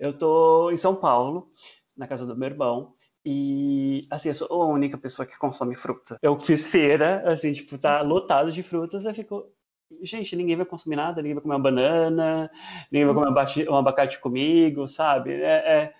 Eu 0.00 0.14
tô 0.14 0.70
em 0.70 0.78
São 0.78 0.96
Paulo, 0.96 1.50
na 1.94 2.06
casa 2.06 2.24
do 2.24 2.34
meu 2.34 2.48
irmão, 2.48 2.94
e, 3.22 4.00
assim, 4.10 4.30
eu 4.30 4.34
sou 4.34 4.62
a 4.62 4.66
única 4.66 4.96
pessoa 4.96 5.26
que 5.26 5.36
consome 5.36 5.74
fruta. 5.74 6.16
Eu 6.22 6.40
fiz 6.40 6.66
feira, 6.66 7.22
assim, 7.30 7.52
tipo, 7.52 7.76
tá 7.76 8.00
lotado 8.00 8.50
de 8.50 8.62
frutas, 8.62 9.04
eu 9.04 9.12
fico, 9.12 9.44
gente, 10.00 10.34
ninguém 10.34 10.56
vai 10.56 10.64
consumir 10.64 10.96
nada, 10.96 11.20
ninguém 11.20 11.34
vai 11.34 11.42
comer 11.42 11.54
uma 11.56 11.62
banana, 11.62 12.50
ninguém 12.90 13.12
vai 13.12 13.14
comer 13.14 13.68
um 13.68 13.76
abacate 13.76 14.18
comigo, 14.18 14.88
sabe? 14.88 15.34
É, 15.34 15.92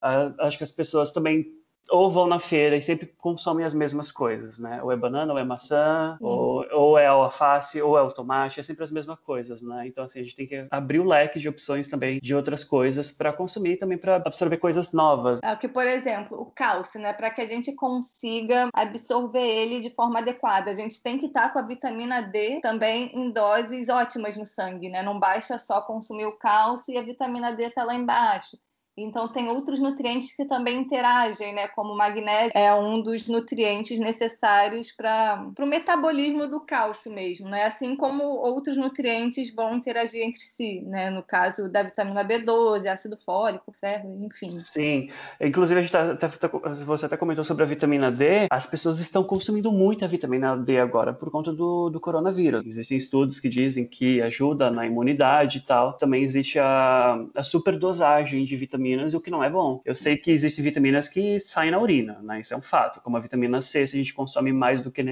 é, 0.00 0.32
acho 0.38 0.56
que 0.56 0.62
as 0.62 0.70
pessoas 0.70 1.12
também 1.12 1.65
ou 1.90 2.10
vão 2.10 2.26
na 2.26 2.38
feira 2.38 2.76
e 2.76 2.82
sempre 2.82 3.06
consomem 3.18 3.64
as 3.64 3.74
mesmas 3.74 4.10
coisas, 4.10 4.58
né? 4.58 4.82
Ou 4.82 4.90
é 4.92 4.96
banana, 4.96 5.32
ou 5.32 5.38
é 5.38 5.44
maçã, 5.44 6.16
uhum. 6.20 6.28
ou, 6.28 6.66
ou 6.72 6.98
é 6.98 7.06
alface, 7.06 7.80
ou 7.80 7.96
é 7.96 8.02
o 8.02 8.12
tomate, 8.12 8.60
é 8.60 8.62
sempre 8.62 8.84
as 8.84 8.90
mesmas 8.90 9.18
coisas, 9.20 9.62
né? 9.62 9.86
Então, 9.86 10.04
assim, 10.04 10.20
a 10.20 10.22
gente 10.22 10.36
tem 10.36 10.46
que 10.46 10.66
abrir 10.70 11.00
o 11.00 11.04
leque 11.04 11.38
de 11.38 11.48
opções 11.48 11.88
também 11.88 12.18
de 12.22 12.34
outras 12.34 12.64
coisas 12.64 13.10
para 13.10 13.32
consumir 13.32 13.72
e 13.72 13.76
também 13.76 13.98
para 13.98 14.16
absorver 14.16 14.56
coisas 14.56 14.92
novas. 14.92 15.40
É 15.42 15.54
que, 15.56 15.68
por 15.68 15.86
exemplo, 15.86 16.40
o 16.40 16.46
cálcio, 16.46 17.00
né? 17.00 17.12
Para 17.12 17.30
que 17.30 17.40
a 17.40 17.46
gente 17.46 17.74
consiga 17.74 18.68
absorver 18.74 19.46
ele 19.46 19.80
de 19.80 19.90
forma 19.90 20.18
adequada, 20.18 20.70
a 20.70 20.74
gente 20.74 21.02
tem 21.02 21.18
que 21.18 21.26
estar 21.26 21.48
tá 21.48 21.50
com 21.50 21.58
a 21.58 21.66
vitamina 21.66 22.20
D 22.20 22.60
também 22.60 23.10
em 23.14 23.30
doses 23.30 23.88
ótimas 23.88 24.36
no 24.36 24.46
sangue, 24.46 24.88
né? 24.88 25.02
Não 25.02 25.18
basta 25.18 25.58
só 25.58 25.80
consumir 25.80 26.26
o 26.26 26.36
cálcio 26.36 26.94
e 26.94 26.98
a 26.98 27.02
vitamina 27.02 27.52
D 27.52 27.70
tá 27.70 27.84
lá 27.84 27.94
embaixo. 27.94 28.56
Então, 28.98 29.28
tem 29.28 29.46
outros 29.50 29.78
nutrientes 29.78 30.34
que 30.34 30.46
também 30.46 30.80
interagem, 30.80 31.54
né? 31.54 31.68
Como 31.68 31.92
o 31.92 31.96
magnésio 31.96 32.52
é 32.54 32.74
um 32.74 33.02
dos 33.02 33.28
nutrientes 33.28 33.98
necessários 33.98 34.90
para 34.90 35.52
o 35.58 35.66
metabolismo 35.66 36.46
do 36.46 36.60
cálcio 36.60 37.12
mesmo, 37.12 37.46
né? 37.46 37.64
Assim 37.64 37.94
como 37.94 38.24
outros 38.24 38.78
nutrientes 38.78 39.54
vão 39.54 39.74
interagir 39.74 40.22
entre 40.22 40.40
si, 40.40 40.80
né? 40.80 41.10
No 41.10 41.22
caso 41.22 41.70
da 41.70 41.82
vitamina 41.82 42.24
B12, 42.24 42.86
ácido 42.86 43.18
fólico, 43.22 43.70
ferro, 43.78 44.24
enfim. 44.24 44.50
Sim. 44.52 45.10
Inclusive, 45.42 45.78
a 45.78 45.82
gente 45.82 45.92
tá, 45.92 46.16
tá, 46.16 46.28
tá, 46.30 46.48
você 46.86 47.04
até 47.04 47.18
comentou 47.18 47.44
sobre 47.44 47.64
a 47.64 47.66
vitamina 47.66 48.10
D. 48.10 48.46
As 48.50 48.64
pessoas 48.64 48.98
estão 48.98 49.22
consumindo 49.22 49.70
muita 49.70 50.08
vitamina 50.08 50.56
D 50.56 50.80
agora 50.80 51.12
por 51.12 51.30
conta 51.30 51.52
do, 51.52 51.90
do 51.90 52.00
coronavírus. 52.00 52.64
Existem 52.66 52.96
estudos 52.96 53.40
que 53.40 53.50
dizem 53.50 53.86
que 53.86 54.22
ajuda 54.22 54.70
na 54.70 54.86
imunidade 54.86 55.58
e 55.58 55.60
tal. 55.60 55.92
Também 55.92 56.22
existe 56.24 56.58
a, 56.58 57.22
a 57.36 57.42
superdosagem 57.42 58.42
de 58.46 58.56
vitamina 58.56 58.85
vitaminas 58.86 59.12
e 59.12 59.16
o 59.16 59.20
que 59.20 59.30
não 59.30 59.42
é 59.42 59.50
bom. 59.50 59.80
Eu 59.84 59.94
sei 59.94 60.16
que 60.16 60.30
existem 60.30 60.62
vitaminas 60.64 61.08
que 61.08 61.40
saem 61.40 61.70
na 61.70 61.80
urina, 61.80 62.20
né? 62.22 62.40
Isso 62.40 62.54
é 62.54 62.56
um 62.56 62.62
fato. 62.62 63.00
Como 63.00 63.16
a 63.16 63.20
vitamina 63.20 63.60
C, 63.60 63.86
se 63.86 63.96
a 63.96 63.98
gente 63.98 64.14
consome 64.14 64.52
mais 64.52 64.80
do 64.80 64.90
que, 64.90 65.02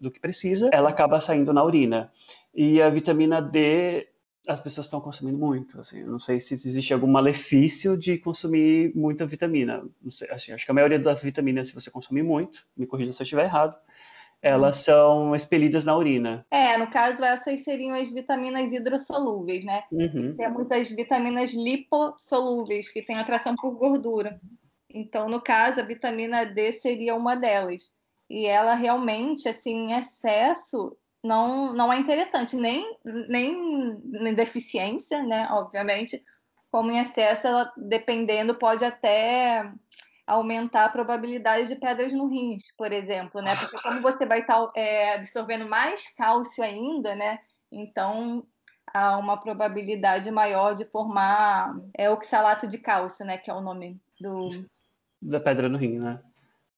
do 0.00 0.10
que 0.10 0.20
precisa, 0.20 0.68
ela 0.72 0.90
acaba 0.90 1.20
saindo 1.20 1.52
na 1.52 1.64
urina. 1.64 2.10
E 2.54 2.80
a 2.80 2.90
vitamina 2.90 3.40
D, 3.40 4.06
as 4.46 4.60
pessoas 4.60 4.86
estão 4.86 5.00
consumindo 5.00 5.38
muito. 5.38 5.80
Assim, 5.80 6.04
não 6.04 6.18
sei 6.18 6.38
se 6.40 6.54
existe 6.54 6.92
algum 6.92 7.08
malefício 7.08 7.96
de 7.96 8.18
consumir 8.18 8.92
muita 8.94 9.26
vitamina. 9.26 9.82
Sei, 10.08 10.30
assim, 10.30 10.52
acho 10.52 10.64
que 10.64 10.70
a 10.70 10.74
maioria 10.74 10.98
das 10.98 11.22
vitaminas, 11.22 11.68
se 11.68 11.74
você 11.74 11.90
consumir 11.90 12.22
muito, 12.22 12.66
me 12.76 12.86
corrija 12.86 13.12
se 13.12 13.22
eu 13.22 13.24
estiver 13.24 13.44
errado, 13.44 13.76
elas 14.44 14.76
são 14.76 15.34
expelidas 15.34 15.86
na 15.86 15.96
urina. 15.96 16.46
É, 16.50 16.76
no 16.76 16.86
caso, 16.90 17.24
essas 17.24 17.64
seriam 17.64 17.96
as 17.96 18.10
vitaminas 18.10 18.74
hidrossolúveis, 18.74 19.64
né? 19.64 19.84
Uhum. 19.90 20.36
Temos 20.36 20.70
as 20.70 20.90
vitaminas 20.90 21.54
lipossolúveis, 21.54 22.90
que 22.90 23.00
têm 23.00 23.16
atração 23.16 23.54
por 23.56 23.70
gordura. 23.70 24.38
Então, 24.90 25.30
no 25.30 25.40
caso, 25.40 25.80
a 25.80 25.84
vitamina 25.84 26.44
D 26.44 26.72
seria 26.72 27.14
uma 27.14 27.34
delas. 27.34 27.90
E 28.28 28.44
ela 28.44 28.74
realmente, 28.74 29.48
assim, 29.48 29.86
em 29.86 29.92
excesso, 29.98 30.94
não, 31.24 31.72
não 31.72 31.90
é 31.90 31.96
interessante, 31.96 32.54
nem, 32.54 32.98
nem 33.02 33.98
em 34.12 34.34
deficiência, 34.34 35.22
né? 35.22 35.48
Obviamente, 35.52 36.22
como 36.70 36.90
em 36.90 36.98
excesso, 36.98 37.46
ela, 37.46 37.72
dependendo, 37.78 38.54
pode 38.56 38.84
até 38.84 39.72
aumentar 40.26 40.86
a 40.86 40.90
probabilidade 40.90 41.68
de 41.68 41.76
pedras 41.76 42.12
no 42.12 42.28
rins, 42.28 42.74
por 42.76 42.92
exemplo, 42.92 43.42
né? 43.42 43.54
Porque 43.56 43.80
como 43.82 44.00
você 44.00 44.26
vai 44.26 44.40
estar 44.40 44.70
é, 44.74 45.14
absorvendo 45.14 45.68
mais 45.68 46.14
cálcio 46.14 46.64
ainda, 46.64 47.14
né? 47.14 47.38
Então 47.70 48.46
há 48.92 49.18
uma 49.18 49.38
probabilidade 49.38 50.30
maior 50.30 50.74
de 50.74 50.84
formar 50.86 51.74
é, 51.96 52.08
oxalato 52.08 52.66
de 52.66 52.78
cálcio, 52.78 53.24
né? 53.24 53.36
Que 53.36 53.50
é 53.50 53.54
o 53.54 53.60
nome 53.60 54.00
do 54.20 54.64
da 55.20 55.40
pedra 55.40 55.68
no 55.68 55.78
rim, 55.78 55.98
né? 55.98 56.20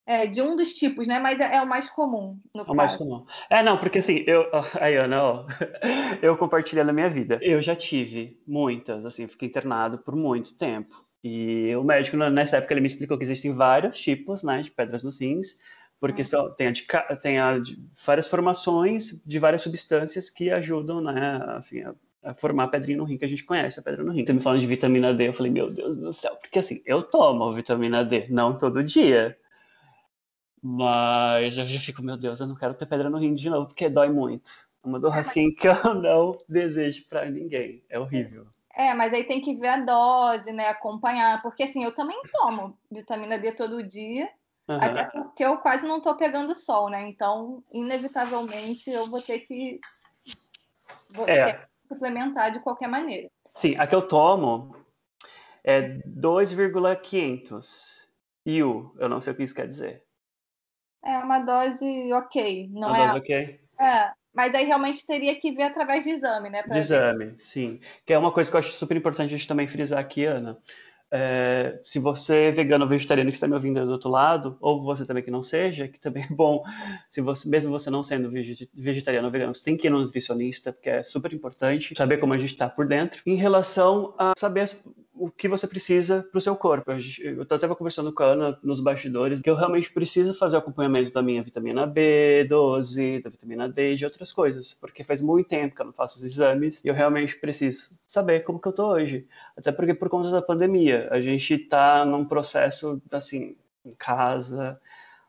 É, 0.05 0.25
de 0.25 0.41
um 0.41 0.55
dos 0.55 0.71
tipos, 0.71 1.05
né? 1.05 1.19
Mas 1.19 1.37
é, 1.41 1.57
é 1.57 1.61
o 1.61 1.67
mais 1.67 1.89
comum. 1.89 2.39
No 2.55 2.61
é 2.61 2.71
o 2.71 2.73
mais 2.73 2.95
comum. 2.95 3.25
É, 3.49 3.61
não, 3.61 3.77
porque 3.77 3.99
assim, 3.99 4.23
eu. 4.25 4.45
Aí, 4.79 4.95
Ana, 4.95 5.21
ó, 5.21 5.45
eu 6.23 6.37
compartilhando 6.37 6.89
a 6.89 6.93
minha 6.93 7.09
vida. 7.09 7.37
Eu 7.41 7.61
já 7.61 7.75
tive 7.75 8.41
muitas, 8.47 9.05
assim, 9.05 9.27
fiquei 9.27 9.49
internado 9.49 9.97
por 9.97 10.15
muito 10.15 10.57
tempo. 10.57 11.05
E 11.23 11.75
o 11.75 11.83
médico, 11.83 12.15
nessa 12.17 12.57
época, 12.57 12.73
ele 12.73 12.81
me 12.81 12.87
explicou 12.87 13.17
que 13.17 13.23
existem 13.23 13.53
vários 13.53 13.99
tipos 13.99 14.43
né, 14.43 14.61
de 14.61 14.71
pedras 14.71 15.03
nos 15.03 15.19
rins, 15.19 15.59
porque 15.99 16.23
são, 16.23 16.53
tem, 16.53 16.67
a 16.67 16.71
de, 16.71 16.85
tem 17.21 17.39
a 17.39 17.57
de 17.57 17.77
várias 18.05 18.27
formações 18.27 19.19
de 19.25 19.39
várias 19.39 19.63
substâncias 19.63 20.29
que 20.29 20.51
ajudam, 20.51 21.01
né, 21.01 21.57
enfim, 21.57 21.81
a, 21.81 21.95
a, 22.23 22.33
formar 22.33 22.65
a 22.65 22.67
pedrinha 22.67 22.97
no 22.97 23.03
rim 23.03 23.17
que 23.17 23.25
a 23.25 23.27
gente 23.27 23.43
conhece, 23.43 23.79
a 23.79 23.83
pedra 23.83 24.03
no 24.03 24.11
rim. 24.11 24.25
Você 24.25 24.33
me 24.33 24.39
falando 24.39 24.59
de 24.59 24.67
vitamina 24.67 25.13
D, 25.13 25.27
eu 25.27 25.33
falei, 25.33 25.51
meu 25.51 25.71
Deus 25.71 25.97
do 25.97 26.13
céu, 26.13 26.35
porque 26.35 26.59
assim, 26.59 26.81
eu 26.85 27.01
tomo 27.01 27.51
vitamina 27.51 28.05
D, 28.05 28.27
não 28.29 28.55
todo 28.55 28.83
dia, 28.83 29.35
mas 30.61 31.57
eu 31.57 31.65
já 31.65 31.79
fico, 31.79 32.03
meu 32.03 32.17
Deus, 32.17 32.39
eu 32.39 32.47
não 32.47 32.55
quero 32.55 32.75
ter 32.75 32.85
pedra 32.85 33.09
no 33.09 33.17
rim 33.17 33.33
de 33.33 33.49
novo, 33.49 33.67
porque 33.67 33.89
dói 33.89 34.09
muito. 34.09 34.51
É 34.83 34.87
uma 34.87 34.99
dor 34.99 35.17
assim 35.17 35.51
que 35.53 35.67
eu 35.67 35.73
não 35.95 36.37
desejo 36.47 37.05
para 37.09 37.29
ninguém, 37.29 37.83
é 37.89 37.99
horrível. 37.99 38.47
É, 38.77 38.93
mas 38.93 39.11
aí 39.11 39.23
tem 39.23 39.41
que 39.41 39.55
ver 39.55 39.69
a 39.69 39.81
dose, 39.81 40.53
né, 40.53 40.69
acompanhar, 40.69 41.41
porque 41.41 41.63
assim, 41.63 41.83
eu 41.83 41.95
também 41.95 42.21
tomo 42.31 42.77
vitamina 42.91 43.39
D 43.39 43.51
todo 43.51 43.81
dia, 43.81 44.29
Uhum. 44.67 44.81
Até 44.81 45.05
porque 45.05 45.45
eu 45.45 45.57
quase 45.59 45.87
não 45.87 45.97
estou 45.97 46.17
pegando 46.17 46.53
sol, 46.53 46.89
né? 46.89 47.07
Então, 47.07 47.63
inevitavelmente, 47.71 48.89
eu 48.89 49.07
vou 49.07 49.21
ter 49.21 49.39
que, 49.39 49.79
vou 51.09 51.25
é. 51.27 51.45
ter 51.45 51.59
que 51.59 51.67
suplementar 51.87 52.51
de 52.51 52.59
qualquer 52.59 52.89
maneira. 52.89 53.29
Sim, 53.55 53.77
a 53.77 53.87
que 53.87 53.95
eu 53.95 54.05
tomo 54.05 54.75
é 55.63 56.01
2,500 56.05 58.09
IU. 58.45 58.93
Eu 58.99 59.07
não 59.07 59.21
sei 59.21 59.31
o 59.31 59.37
que 59.37 59.43
isso 59.43 59.55
quer 59.55 59.67
dizer. 59.67 60.03
É 61.01 61.17
uma 61.19 61.39
dose 61.39 62.11
ok, 62.11 62.69
não 62.73 62.89
uma 62.89 62.97
é? 62.97 63.07
Dose 63.07 63.19
ok. 63.19 63.61
É, 63.79 64.11
mas 64.37 64.53
aí 64.53 64.65
realmente 64.65 65.03
teria 65.03 65.33
que 65.33 65.51
ver 65.51 65.63
através 65.63 66.03
de 66.03 66.11
exame, 66.11 66.51
né? 66.51 66.61
De 66.61 66.77
exame, 66.77 67.33
sim. 67.39 67.79
Que 68.05 68.13
é 68.13 68.17
uma 68.19 68.31
coisa 68.31 68.51
que 68.51 68.55
eu 68.55 68.59
acho 68.59 68.71
super 68.73 68.95
importante 68.95 69.33
a 69.33 69.37
gente 69.37 69.47
também 69.47 69.67
frisar 69.67 69.97
aqui, 69.97 70.25
Ana. 70.25 70.55
É, 71.09 71.79
se 71.81 71.97
você 71.97 72.35
é 72.43 72.51
vegano 72.51 72.83
ou 72.83 72.89
vegetariano 72.89 73.31
que 73.31 73.35
está 73.35 73.47
me 73.47 73.55
ouvindo 73.55 73.83
do 73.83 73.91
outro 73.91 74.11
lado, 74.11 74.55
ou 74.61 74.83
você 74.83 75.07
também 75.07 75.23
que 75.23 75.31
não 75.31 75.41
seja, 75.41 75.87
que 75.87 75.99
também 75.99 76.23
é 76.23 76.27
bom, 76.29 76.61
se 77.09 77.19
você, 77.19 77.49
mesmo 77.49 77.71
você 77.71 77.89
não 77.89 78.03
sendo 78.03 78.29
vegetariano 78.29 79.25
ou 79.25 79.31
vegano, 79.31 79.55
você 79.55 79.63
tem 79.63 79.75
que 79.75 79.87
ir 79.87 79.89
no 79.89 79.99
nutricionista, 79.99 80.71
porque 80.71 80.91
é 80.91 81.01
super 81.01 81.33
importante 81.33 81.95
saber 81.97 82.17
como 82.17 82.33
a 82.33 82.37
gente 82.37 82.51
está 82.51 82.69
por 82.69 82.87
dentro, 82.87 83.23
em 83.25 83.35
relação 83.35 84.13
a 84.19 84.33
saber 84.37 84.69
o 85.19 85.31
que 85.31 85.47
você 85.47 85.67
precisa 85.67 86.27
para 86.31 86.37
o 86.37 86.41
seu 86.41 86.55
corpo. 86.55 86.91
Eu 86.91 87.43
estava 87.43 87.75
conversando 87.75 88.13
com 88.13 88.23
a 88.23 88.27
Ana 88.27 88.59
nos 88.63 88.79
bastidores 88.79 89.41
que 89.41 89.49
eu 89.49 89.55
realmente 89.55 89.91
preciso 89.91 90.33
fazer 90.33 90.57
acompanhamento 90.57 91.11
da 91.11 91.21
minha 91.21 91.43
vitamina 91.43 91.87
B12, 91.87 93.21
da 93.21 93.29
vitamina 93.29 93.69
D 93.69 93.93
e 93.93 93.95
de 93.95 94.05
outras 94.05 94.31
coisas, 94.31 94.73
porque 94.73 95.03
faz 95.03 95.21
muito 95.21 95.47
tempo 95.47 95.75
que 95.75 95.81
eu 95.81 95.87
não 95.87 95.93
faço 95.93 96.17
os 96.17 96.23
exames 96.23 96.83
e 96.83 96.87
eu 96.87 96.93
realmente 96.93 97.39
preciso 97.39 97.91
saber 98.05 98.43
como 98.43 98.59
que 98.59 98.67
eu 98.67 98.71
estou 98.71 98.91
hoje. 98.91 99.27
Até 99.55 99.71
porque 99.71 99.93
por 99.93 100.09
conta 100.09 100.31
da 100.31 100.41
pandemia, 100.41 101.07
a 101.11 101.19
gente 101.19 101.53
está 101.53 102.05
num 102.05 102.25
processo 102.25 103.01
assim, 103.11 103.55
em 103.85 103.93
casa, 103.95 104.79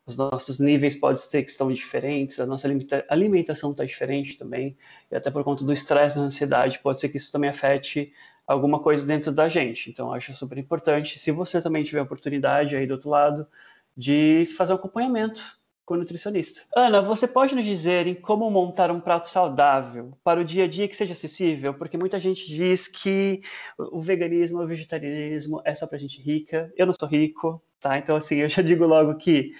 os 0.09 0.17
nossos 0.17 0.59
níveis 0.59 0.97
podem 0.97 1.21
ser 1.21 1.43
que 1.43 1.51
estão 1.51 1.71
diferentes, 1.71 2.41
a 2.41 2.47
nossa 2.47 2.67
alimentação 3.09 3.73
está 3.73 3.85
diferente 3.85 4.39
também, 4.39 4.75
e 5.11 5.15
até 5.15 5.31
por 5.31 5.45
conta 5.45 5.65
do 5.65 5.73
estresse, 5.73 6.17
da 6.17 6.23
ansiedade, 6.23 6.79
pode 6.79 6.99
ser 6.99 7.11
que 7.11 7.19
isso 7.19 7.31
também 7.31 7.51
afete 7.51 8.11
alguma 8.47 8.81
coisa 8.81 9.07
dentro 9.07 9.31
da 9.31 9.49
gente. 9.49 9.91
Então, 9.91 10.13
acho 10.13 10.35
super 10.35 10.57
importante, 10.57 11.19
se 11.19 11.31
você 11.31 11.61
também 11.61 11.85
tiver 11.85 12.01
oportunidade 12.01 12.75
aí 12.75 12.87
do 12.87 12.95
outro 12.95 13.11
lado, 13.11 13.47
de 13.95 14.45
fazer 14.57 14.73
um 14.73 14.77
acompanhamento 14.77 15.59
com 15.85 15.95
o 15.95 15.97
nutricionista. 15.99 16.63
Ana, 16.75 17.03
você 17.03 17.27
pode 17.27 17.55
nos 17.55 17.65
dizer 17.65 18.07
em 18.07 18.15
como 18.15 18.51
montar 18.51 18.91
um 18.91 19.01
prato 19.01 19.29
saudável 19.29 20.17
para 20.23 20.41
o 20.41 20.45
dia 20.45 20.65
a 20.65 20.69
dia 20.69 20.89
que 20.89 20.97
seja 20.97 21.13
acessível? 21.13 21.75
Porque 21.75 21.99
muita 21.99 22.19
gente 22.21 22.47
diz 22.47 22.89
que 22.89 23.43
o 23.79 24.01
veganismo, 24.01 24.63
o 24.63 24.67
vegetarianismo 24.67 25.61
é 25.65 25.75
só 25.75 25.87
para 25.87 25.99
gente 25.99 26.21
rica. 26.21 26.73
Eu 26.77 26.87
não 26.87 26.95
sou 26.99 27.09
rico, 27.09 27.63
tá? 27.81 27.99
Então, 27.99 28.17
assim, 28.17 28.37
eu 28.37 28.49
já 28.49 28.63
digo 28.63 28.87
logo 28.87 29.15
que 29.17 29.53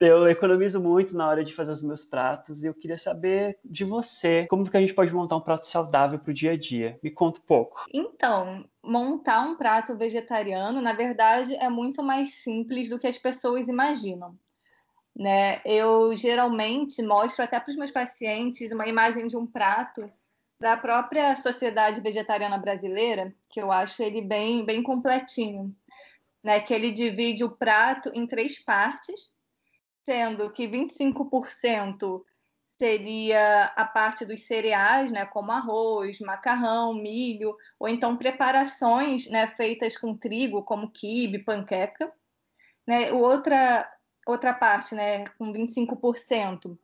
eu 0.00 0.28
economizo 0.28 0.80
muito 0.80 1.16
na 1.16 1.28
hora 1.28 1.42
de 1.42 1.52
fazer 1.52 1.72
os 1.72 1.82
meus 1.82 2.04
pratos 2.04 2.62
e 2.62 2.66
eu 2.66 2.74
queria 2.74 2.98
saber 2.98 3.58
de 3.64 3.84
você 3.84 4.46
como 4.48 4.68
que 4.68 4.76
a 4.76 4.80
gente 4.80 4.94
pode 4.94 5.12
montar 5.12 5.36
um 5.36 5.40
prato 5.40 5.66
saudável 5.66 6.18
para 6.18 6.30
o 6.30 6.34
dia 6.34 6.52
a 6.52 6.56
dia. 6.56 6.98
Me 7.02 7.10
conta 7.10 7.40
um 7.40 7.42
pouco. 7.42 7.84
Então, 7.92 8.64
montar 8.82 9.40
um 9.40 9.56
prato 9.56 9.96
vegetariano, 9.96 10.80
na 10.80 10.92
verdade, 10.92 11.54
é 11.56 11.68
muito 11.68 12.02
mais 12.02 12.34
simples 12.34 12.88
do 12.88 12.98
que 12.98 13.06
as 13.06 13.18
pessoas 13.18 13.66
imaginam. 13.66 14.36
Né? 15.16 15.60
Eu 15.64 16.14
geralmente 16.14 17.02
mostro 17.02 17.42
até 17.42 17.58
para 17.58 17.70
os 17.70 17.76
meus 17.76 17.90
pacientes 17.90 18.70
uma 18.70 18.86
imagem 18.86 19.26
de 19.26 19.36
um 19.36 19.46
prato 19.46 20.08
da 20.60 20.76
própria 20.76 21.34
Sociedade 21.34 22.00
Vegetariana 22.00 22.58
Brasileira, 22.58 23.34
que 23.48 23.60
eu 23.60 23.72
acho 23.72 24.00
ele 24.02 24.20
bem, 24.20 24.64
bem 24.64 24.82
completinho, 24.82 25.74
né? 26.42 26.58
Que 26.58 26.74
ele 26.74 26.90
divide 26.90 27.44
o 27.44 27.50
prato 27.50 28.10
em 28.12 28.26
três 28.26 28.58
partes 28.58 29.32
sendo 30.08 30.50
que 30.50 30.66
25% 30.66 32.24
seria 32.78 33.64
a 33.76 33.84
parte 33.84 34.24
dos 34.24 34.44
cereais, 34.44 35.12
né, 35.12 35.26
como 35.26 35.52
arroz, 35.52 36.18
macarrão, 36.20 36.94
milho, 36.94 37.54
ou 37.78 37.86
então 37.86 38.16
preparações, 38.16 39.28
né, 39.28 39.46
feitas 39.48 39.98
com 39.98 40.16
trigo, 40.16 40.62
como 40.62 40.90
quibe, 40.90 41.40
panqueca. 41.40 42.10
Né, 42.86 43.12
outra 43.12 43.86
outra 44.26 44.54
parte, 44.54 44.94
né, 44.94 45.26
com 45.38 45.52
25% 45.52 46.78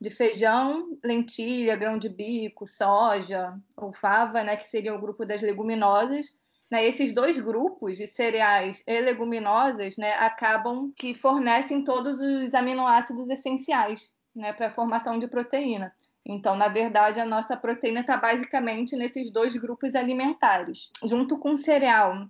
de 0.00 0.10
feijão, 0.10 0.98
lentilha, 1.02 1.76
grão 1.76 1.96
de 1.96 2.08
bico, 2.08 2.66
soja, 2.66 3.56
ou 3.76 3.92
fava, 3.92 4.42
né, 4.42 4.56
que 4.56 4.64
seria 4.64 4.94
o 4.94 5.00
grupo 5.00 5.24
das 5.24 5.42
leguminosas, 5.42 6.36
né, 6.70 6.86
esses 6.86 7.12
dois 7.12 7.38
grupos 7.40 7.96
de 7.96 8.06
cereais 8.06 8.82
e 8.86 9.00
leguminosas 9.00 9.96
né, 9.96 10.14
acabam 10.14 10.92
que 10.96 11.14
fornecem 11.14 11.84
todos 11.84 12.18
os 12.18 12.54
aminoácidos 12.54 13.28
essenciais 13.28 14.12
né, 14.34 14.52
para 14.52 14.68
a 14.68 14.74
formação 14.74 15.18
de 15.18 15.28
proteína. 15.28 15.94
Então, 16.26 16.56
na 16.56 16.68
verdade, 16.68 17.20
a 17.20 17.26
nossa 17.26 17.56
proteína 17.56 18.00
está 18.00 18.16
basicamente 18.16 18.96
nesses 18.96 19.30
dois 19.30 19.54
grupos 19.56 19.94
alimentares. 19.94 20.90
Junto 21.04 21.38
com 21.38 21.52
o 21.52 21.56
cereal, 21.56 22.26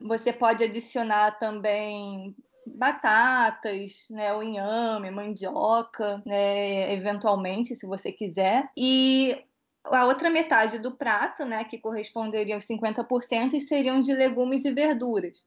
você 0.00 0.32
pode 0.32 0.64
adicionar 0.64 1.38
também 1.38 2.34
batatas, 2.66 4.06
né, 4.10 4.32
o 4.34 4.42
inhame, 4.42 5.10
mandioca, 5.10 6.22
né, 6.24 6.94
eventualmente, 6.94 7.76
se 7.76 7.86
você 7.86 8.10
quiser. 8.10 8.68
E 8.76 9.44
a 9.84 10.06
outra 10.06 10.30
metade 10.30 10.78
do 10.78 10.96
prato, 10.96 11.44
né, 11.44 11.64
que 11.64 11.78
corresponderia 11.78 12.54
aos 12.54 12.64
50%, 12.64 13.60
seriam 13.60 14.00
de 14.00 14.14
legumes 14.14 14.64
e 14.64 14.72
verduras. 14.72 15.44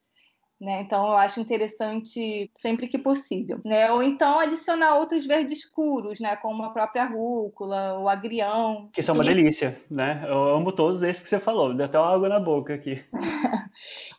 Né? 0.60 0.80
Então, 0.80 1.06
eu 1.06 1.12
acho 1.12 1.40
interessante 1.40 2.50
sempre 2.58 2.88
que 2.88 2.98
possível. 2.98 3.60
Né? 3.64 3.92
Ou 3.92 4.02
então 4.02 4.40
adicionar 4.40 4.96
outros 4.96 5.24
verdes 5.24 5.60
escuros, 5.60 6.18
né? 6.18 6.34
como 6.34 6.64
a 6.64 6.70
própria 6.70 7.04
rúcula, 7.04 7.96
o 8.00 8.08
agrião. 8.08 8.90
Que 8.92 9.02
são 9.02 9.14
uma 9.14 9.24
e... 9.24 9.28
delícia, 9.28 9.76
né? 9.88 10.24
Eu 10.26 10.56
amo 10.56 10.72
todos 10.72 11.02
esses 11.02 11.22
que 11.22 11.28
você 11.28 11.38
falou, 11.38 11.72
deu 11.72 11.86
até 11.86 11.96
uma 11.98 12.12
água 12.12 12.28
na 12.28 12.40
boca 12.40 12.74
aqui. 12.74 13.04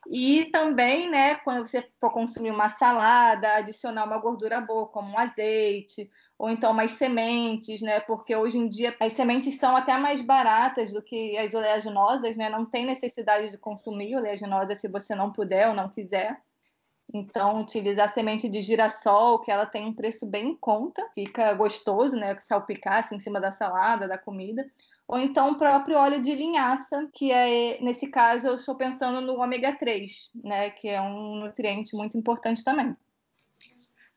e 0.10 0.46
também, 0.46 1.10
né, 1.10 1.36
quando 1.36 1.68
você 1.68 1.86
for 2.00 2.12
consumir 2.12 2.52
uma 2.52 2.70
salada, 2.70 3.56
adicionar 3.56 4.06
uma 4.06 4.18
gordura 4.18 4.62
boa, 4.62 4.88
como 4.88 5.12
um 5.12 5.20
azeite, 5.20 6.10
ou 6.40 6.50
então 6.50 6.74
mais 6.74 6.94
sementes, 6.94 7.82
né? 7.82 8.00
Porque 8.00 8.34
hoje 8.34 8.58
em 8.58 8.70
dia 8.70 8.96
as 8.98 9.12
sementes 9.12 9.56
são 9.56 9.76
até 9.76 9.98
mais 9.98 10.22
baratas 10.22 10.94
do 10.94 11.02
que 11.02 11.38
as 11.38 11.54
oleaginosas, 11.54 12.38
né? 12.38 12.50
Não 12.50 12.66
tem 12.66 12.86
necessidade 12.86 13.52
de 13.52 13.58
consumir 13.58 14.16
oleaginosa 14.16 14.74
se 14.74 14.88
você 14.88 15.14
não 15.14 15.34
puder 15.34 15.68
ou 15.68 15.76
não 15.76 15.90
quiser. 15.90 16.42
Então, 17.14 17.60
utilizar 17.60 18.08
semente 18.14 18.48
de 18.48 18.62
girassol, 18.62 19.40
que 19.40 19.52
ela 19.52 19.66
tem 19.66 19.86
um 19.86 19.94
preço 19.94 20.26
bem 20.26 20.50
em 20.50 20.56
conta, 20.56 21.06
fica 21.14 21.54
gostoso, 21.56 22.16
né? 22.16 22.40
Salpicar 22.40 23.00
assim, 23.00 23.16
em 23.16 23.20
cima 23.20 23.42
da 23.42 23.52
salada, 23.52 24.08
da 24.08 24.18
comida. 24.18 24.66
Ou 25.08 25.20
então 25.20 25.52
o 25.52 25.58
próprio 25.58 25.98
óleo 25.98 26.22
de 26.22 26.34
linhaça, 26.34 27.10
que 27.12 27.34
é, 27.34 27.82
nesse 27.82 28.08
caso, 28.08 28.48
eu 28.48 28.56
estou 28.56 28.76
pensando 28.76 29.20
no 29.20 29.42
ômega 29.42 29.76
3, 29.76 30.32
né? 30.42 30.70
Que 30.70 30.88
é 30.88 31.02
um 31.02 31.36
nutriente 31.42 31.98
muito 31.98 32.18
importante 32.18 32.64
também. 32.64 32.96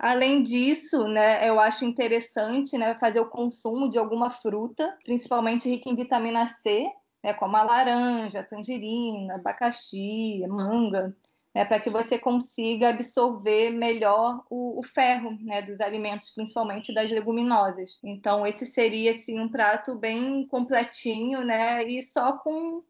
Além 0.02 0.42
disso, 0.42 1.06
né, 1.06 1.48
eu 1.48 1.60
acho 1.60 1.84
interessante 1.84 2.76
né, 2.76 2.98
fazer 2.98 3.20
o 3.20 3.30
consumo 3.30 3.88
de 3.88 3.96
alguma 3.96 4.30
fruta, 4.30 4.98
principalmente 5.04 5.68
rica 5.68 5.88
em 5.88 5.94
vitamina 5.94 6.44
C, 6.44 6.90
né, 7.22 7.32
como 7.32 7.56
a 7.56 7.62
laranja, 7.62 8.42
tangerina, 8.42 9.36
abacaxi, 9.36 10.44
manga, 10.48 11.16
né, 11.54 11.64
para 11.64 11.78
que 11.78 11.88
você 11.88 12.18
consiga 12.18 12.88
absorver 12.88 13.70
melhor 13.70 14.42
o, 14.50 14.80
o 14.80 14.82
ferro 14.82 15.38
né, 15.40 15.62
dos 15.62 15.78
alimentos, 15.80 16.30
principalmente 16.30 16.92
das 16.92 17.08
leguminosas. 17.08 18.00
Então, 18.02 18.44
esse 18.44 18.66
seria 18.66 19.12
assim, 19.12 19.38
um 19.38 19.48
prato 19.48 19.96
bem 19.96 20.44
completinho 20.48 21.44
né, 21.44 21.84
e 21.84 22.02
só 22.02 22.38
com 22.38 22.82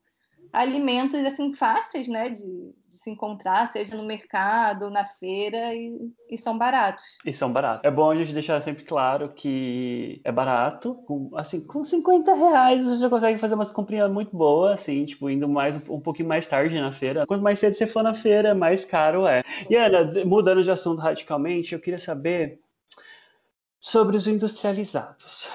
alimentos 0.50 1.21
assim 1.21 1.52
fáceis 1.52 2.09
né, 2.09 2.31
de, 2.31 2.75
se 3.02 3.11
encontrar, 3.11 3.71
seja 3.73 3.97
no 3.97 4.04
mercado, 4.04 4.88
na 4.88 5.04
feira, 5.04 5.75
e, 5.75 6.12
e, 6.30 6.38
são 6.38 6.56
baratos. 6.56 7.04
E 7.26 7.32
são 7.32 7.52
baratos. 7.52 7.85
É 7.85 7.90
bom 7.90 8.11
a 8.11 8.14
gente 8.14 8.32
deixar 8.32 8.61
sempre 8.62 8.85
claro 8.85 9.32
que 9.35 10.21
é 10.25 10.30
barato, 10.30 10.94
com, 11.06 11.30
assim, 11.35 11.66
com 11.66 11.85
50 11.85 12.32
reais 12.35 12.82
você 12.82 12.99
já 12.99 13.11
consegue 13.11 13.38
fazer 13.38 13.54
umas 13.54 13.73
comprinhas 13.73 14.11
muito 14.11 14.37
boas, 14.37 14.75
assim, 14.75 15.04
tipo, 15.04 15.28
indo 15.28 15.49
mais 15.49 15.76
um, 15.88 16.00
pouquinho 16.00 16.28
mais 16.28 16.47
tarde 16.47 16.80
na 16.80 16.92
feira. 16.92 17.26
Quanto 17.26 17.42
mais 17.42 17.59
cedo 17.59 17.75
você 17.75 17.87
for 17.87 18.02
na 18.02 18.14
feira, 18.14 18.54
mais 18.54 18.85
caro 18.85 19.26
é. 19.26 19.42
E 19.68 19.75
Ana, 19.75 20.25
mudando 20.25 20.62
de 20.62 20.71
assunto 20.71 21.00
radicalmente, 21.00 21.75
eu 21.75 21.80
queria 21.80 21.99
saber 21.99 22.61
sobre 23.80 24.16
os 24.16 24.28
industrializados. 24.28 25.49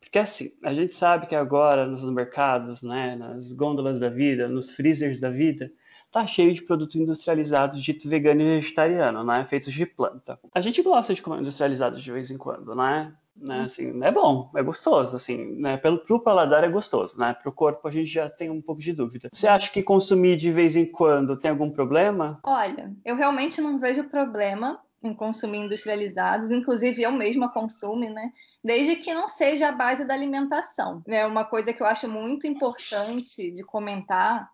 Porque 0.00 0.18
assim, 0.18 0.50
a 0.64 0.74
gente 0.74 0.92
sabe 0.92 1.26
que 1.26 1.34
agora 1.34 1.86
nos 1.86 2.02
mercados, 2.04 2.82
né, 2.82 3.14
nas 3.14 3.52
gôndolas 3.52 4.00
da 4.00 4.08
vida, 4.08 4.48
nos 4.48 4.74
freezers 4.74 5.20
da 5.20 5.30
vida, 5.30 5.70
tá 6.10 6.26
cheio 6.26 6.52
de 6.52 6.62
produtos 6.62 6.96
industrializados 6.96 7.82
dito 7.82 8.08
vegano 8.08 8.40
e 8.40 8.44
vegetariano, 8.44 9.24
né, 9.24 9.44
feitos 9.44 9.72
de 9.72 9.84
planta. 9.84 10.38
A 10.54 10.60
gente 10.60 10.82
gosta 10.82 11.14
de 11.14 11.22
comer 11.22 11.40
industrializados 11.40 12.02
de 12.02 12.12
vez 12.12 12.30
em 12.30 12.38
quando, 12.38 12.74
né? 12.74 13.12
né 13.36 13.62
assim, 13.62 14.02
é 14.02 14.10
bom, 14.10 14.50
é 14.56 14.62
gostoso, 14.62 15.16
assim, 15.16 15.60
né? 15.60 15.76
Pelo 15.76 15.98
pro 15.98 16.22
paladar 16.22 16.64
é 16.64 16.68
gostoso, 16.68 17.18
né? 17.18 17.34
Pro 17.34 17.52
corpo 17.52 17.86
a 17.86 17.90
gente 17.90 18.10
já 18.10 18.30
tem 18.30 18.48
um 18.48 18.62
pouco 18.62 18.80
de 18.80 18.92
dúvida. 18.92 19.28
Você 19.32 19.46
acha 19.46 19.70
que 19.70 19.82
consumir 19.82 20.36
de 20.36 20.50
vez 20.50 20.74
em 20.74 20.86
quando 20.86 21.36
tem 21.36 21.50
algum 21.50 21.70
problema? 21.70 22.40
Olha, 22.44 22.92
eu 23.04 23.14
realmente 23.14 23.60
não 23.60 23.78
vejo 23.78 24.04
problema 24.04 24.80
em 25.02 25.14
consumir 25.14 25.58
industrializados, 25.58 26.50
inclusive 26.50 27.02
eu 27.02 27.12
mesma 27.12 27.52
consumo, 27.52 28.08
né? 28.10 28.32
Desde 28.64 28.96
que 28.96 29.12
não 29.12 29.28
seja 29.28 29.68
a 29.68 29.72
base 29.72 30.04
da 30.04 30.14
alimentação. 30.14 31.02
Né? 31.06 31.26
uma 31.26 31.44
coisa 31.44 31.72
que 31.72 31.82
eu 31.82 31.86
acho 31.86 32.08
muito 32.08 32.46
importante 32.46 33.50
de 33.50 33.62
comentar 33.62 34.50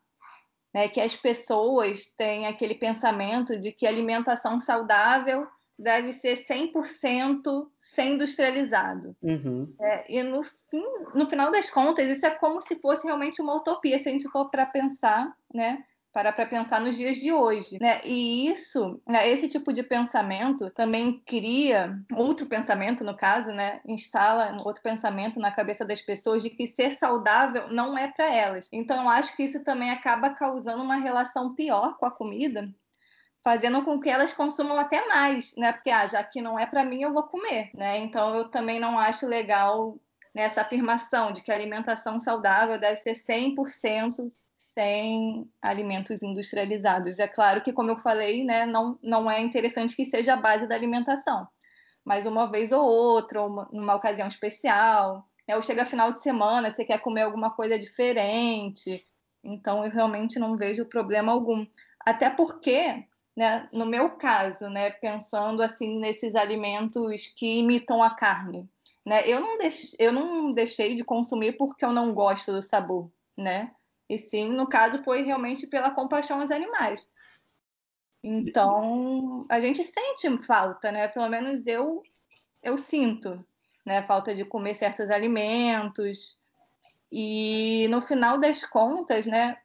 né, 0.73 0.88
que 0.88 1.00
as 1.00 1.14
pessoas 1.14 2.07
têm 2.17 2.47
aquele 2.47 2.75
pensamento 2.75 3.59
de 3.59 3.73
que 3.73 3.87
alimentação 3.87 4.59
saudável 4.59 5.47
deve 5.79 6.12
ser 6.12 6.37
100% 6.37 7.69
sem 7.81 8.12
industrializado. 8.12 9.17
Uhum. 9.23 9.75
É, 9.81 10.05
e 10.12 10.23
no, 10.23 10.43
fim, 10.43 10.85
no 11.14 11.26
final 11.26 11.50
das 11.50 11.69
contas, 11.69 12.07
isso 12.07 12.25
é 12.25 12.31
como 12.31 12.61
se 12.61 12.76
fosse 12.76 13.07
realmente 13.07 13.43
uma 13.43 13.57
utopia, 13.57 13.99
se 13.99 14.09
a 14.09 14.12
gente 14.12 14.29
for 14.29 14.49
para 14.49 14.67
pensar, 14.67 15.35
né? 15.52 15.83
Para 16.12 16.31
para 16.31 16.47
pensar 16.47 16.81
nos 16.81 16.97
dias 16.97 17.16
de 17.16 17.33
hoje, 17.33 17.78
né? 17.81 18.02
E 18.04 18.49
isso, 18.50 19.00
né, 19.09 19.28
esse 19.28 19.49
tipo 19.49 19.73
de 19.73 19.83
pensamento 19.83 20.69
também 20.71 21.23
cria 21.25 21.99
outro 22.14 22.47
pensamento, 22.47 23.02
no 23.02 23.16
caso, 23.16 23.50
né? 23.50 23.81
Instala 23.87 24.62
outro 24.64 24.83
pensamento 24.83 25.40
na 25.40 25.50
cabeça 25.50 25.85
das 25.85 26.02
pessoas 26.02 26.42
de 26.42 26.50
que 26.50 26.66
ser 26.66 26.92
saudável 26.92 27.69
não 27.69 27.97
é 27.97 28.09
para 28.12 28.33
elas. 28.33 28.69
Então, 28.71 29.02
eu 29.02 29.09
acho 29.09 29.35
que 29.35 29.42
isso 29.42 29.64
também 29.64 29.90
acaba 29.90 30.31
causando 30.31 30.83
uma 30.83 30.97
relação 30.97 31.54
pior 31.54 31.97
com 31.97 32.04
a 32.04 32.11
comida, 32.11 32.69
fazendo 33.42 33.83
com 33.83 33.99
que 33.99 34.11
elas 34.11 34.35
consumam 34.35 34.78
até 34.78 35.07
mais, 35.09 35.54
né? 35.57 35.73
Porque 35.73 35.90
ah, 35.90 36.07
já 36.07 36.23
que 36.23 36.42
não 36.42 36.59
é 36.59 36.66
para 36.66 36.85
mim, 36.85 37.02
eu 37.02 37.14
vou 37.14 37.23
comer, 37.23 37.71
né? 37.75 37.99
Então, 37.99 38.35
eu 38.35 38.50
também 38.50 38.78
não 38.78 38.99
acho 38.99 39.26
legal 39.26 39.97
nessa 40.35 40.61
afirmação 40.61 41.33
de 41.33 41.42
que 41.42 41.50
a 41.50 41.54
alimentação 41.54 42.21
saudável 42.21 42.78
deve 42.78 42.97
ser 42.97 43.12
100% 43.12 44.12
sem 44.75 45.49
alimentos 45.61 46.23
industrializados. 46.23 47.19
É 47.19 47.29
claro 47.29 47.62
que, 47.62 47.73
como 47.73 47.91
eu 47.91 47.99
falei, 47.99 48.45
né, 48.45 48.67
não, 48.67 48.99
não 49.02 49.31
é 49.31 49.41
interessante 49.41 49.95
que 49.95 50.05
seja 50.05 50.35
a 50.35 50.41
base 50.41 50.67
da 50.67 50.75
alimentação, 50.75 51.47
mas 52.05 52.26
uma 52.26 52.50
vez 52.50 52.73
ou 52.73 52.83
outra, 52.83 53.43
uma, 53.43 53.69
numa 53.73 53.95
ocasião 53.95 54.26
especial, 54.26 55.26
né, 55.47 55.57
ou 55.57 55.62
chega 55.62 55.85
final 55.85 56.12
de 56.12 56.23
semana, 56.23 56.73
você 56.73 56.85
quer 56.85 56.99
comer 56.99 57.23
alguma 57.23 57.50
coisa 57.50 57.79
diferente, 57.79 59.07
então 59.45 59.85
eu 59.85 59.91
realmente 59.91 60.38
não 60.38 60.57
vejo 60.57 60.87
problema 60.87 61.33
algum. 61.33 61.67
Até 62.05 62.31
porque, 62.31 63.05
né, 63.37 63.69
no 63.73 63.87
meu 63.87 64.11
caso, 64.11 64.69
né, 64.69 64.91
pensando 64.91 65.62
assim 65.62 65.99
nesses 66.00 66.35
alimentos 66.35 67.26
que 67.37 67.59
imitam 67.59 68.02
a 68.02 68.11
carne, 68.11 68.69
né, 69.05 69.23
eu, 69.26 69.41
não 69.41 69.59
eu 69.99 70.12
não 70.12 70.50
deixei 70.52 70.95
de 70.95 71.05
consumir 71.05 71.57
porque 71.57 71.85
eu 71.85 71.93
não 71.93 72.14
gosto 72.14 72.52
do 72.52 72.62
sabor, 72.62 73.11
né? 73.37 73.73
E 74.12 74.19
sim, 74.19 74.52
no 74.52 74.69
caso, 74.69 75.02
foi 75.02 75.23
realmente 75.23 75.66
pela 75.66 75.90
compaixão 75.90 76.42
aos 76.42 76.50
animais. 76.50 77.09
Então, 78.23 79.47
a 79.49 79.59
gente 79.59 79.83
sente 79.83 80.28
falta, 80.45 80.92
né? 80.92 81.09
Pelo 81.09 81.31
menos 81.31 81.66
eu 81.66 82.02
eu 82.62 82.76
sinto, 82.76 83.42
né? 83.87 84.02
Falta 84.02 84.35
de 84.35 84.45
comer 84.45 84.75
certos 84.75 85.09
alimentos. 85.09 86.38
E 87.11 87.88
no 87.88 88.03
final 88.03 88.38
das 88.38 88.64
contas, 88.66 89.27
né? 89.27 89.57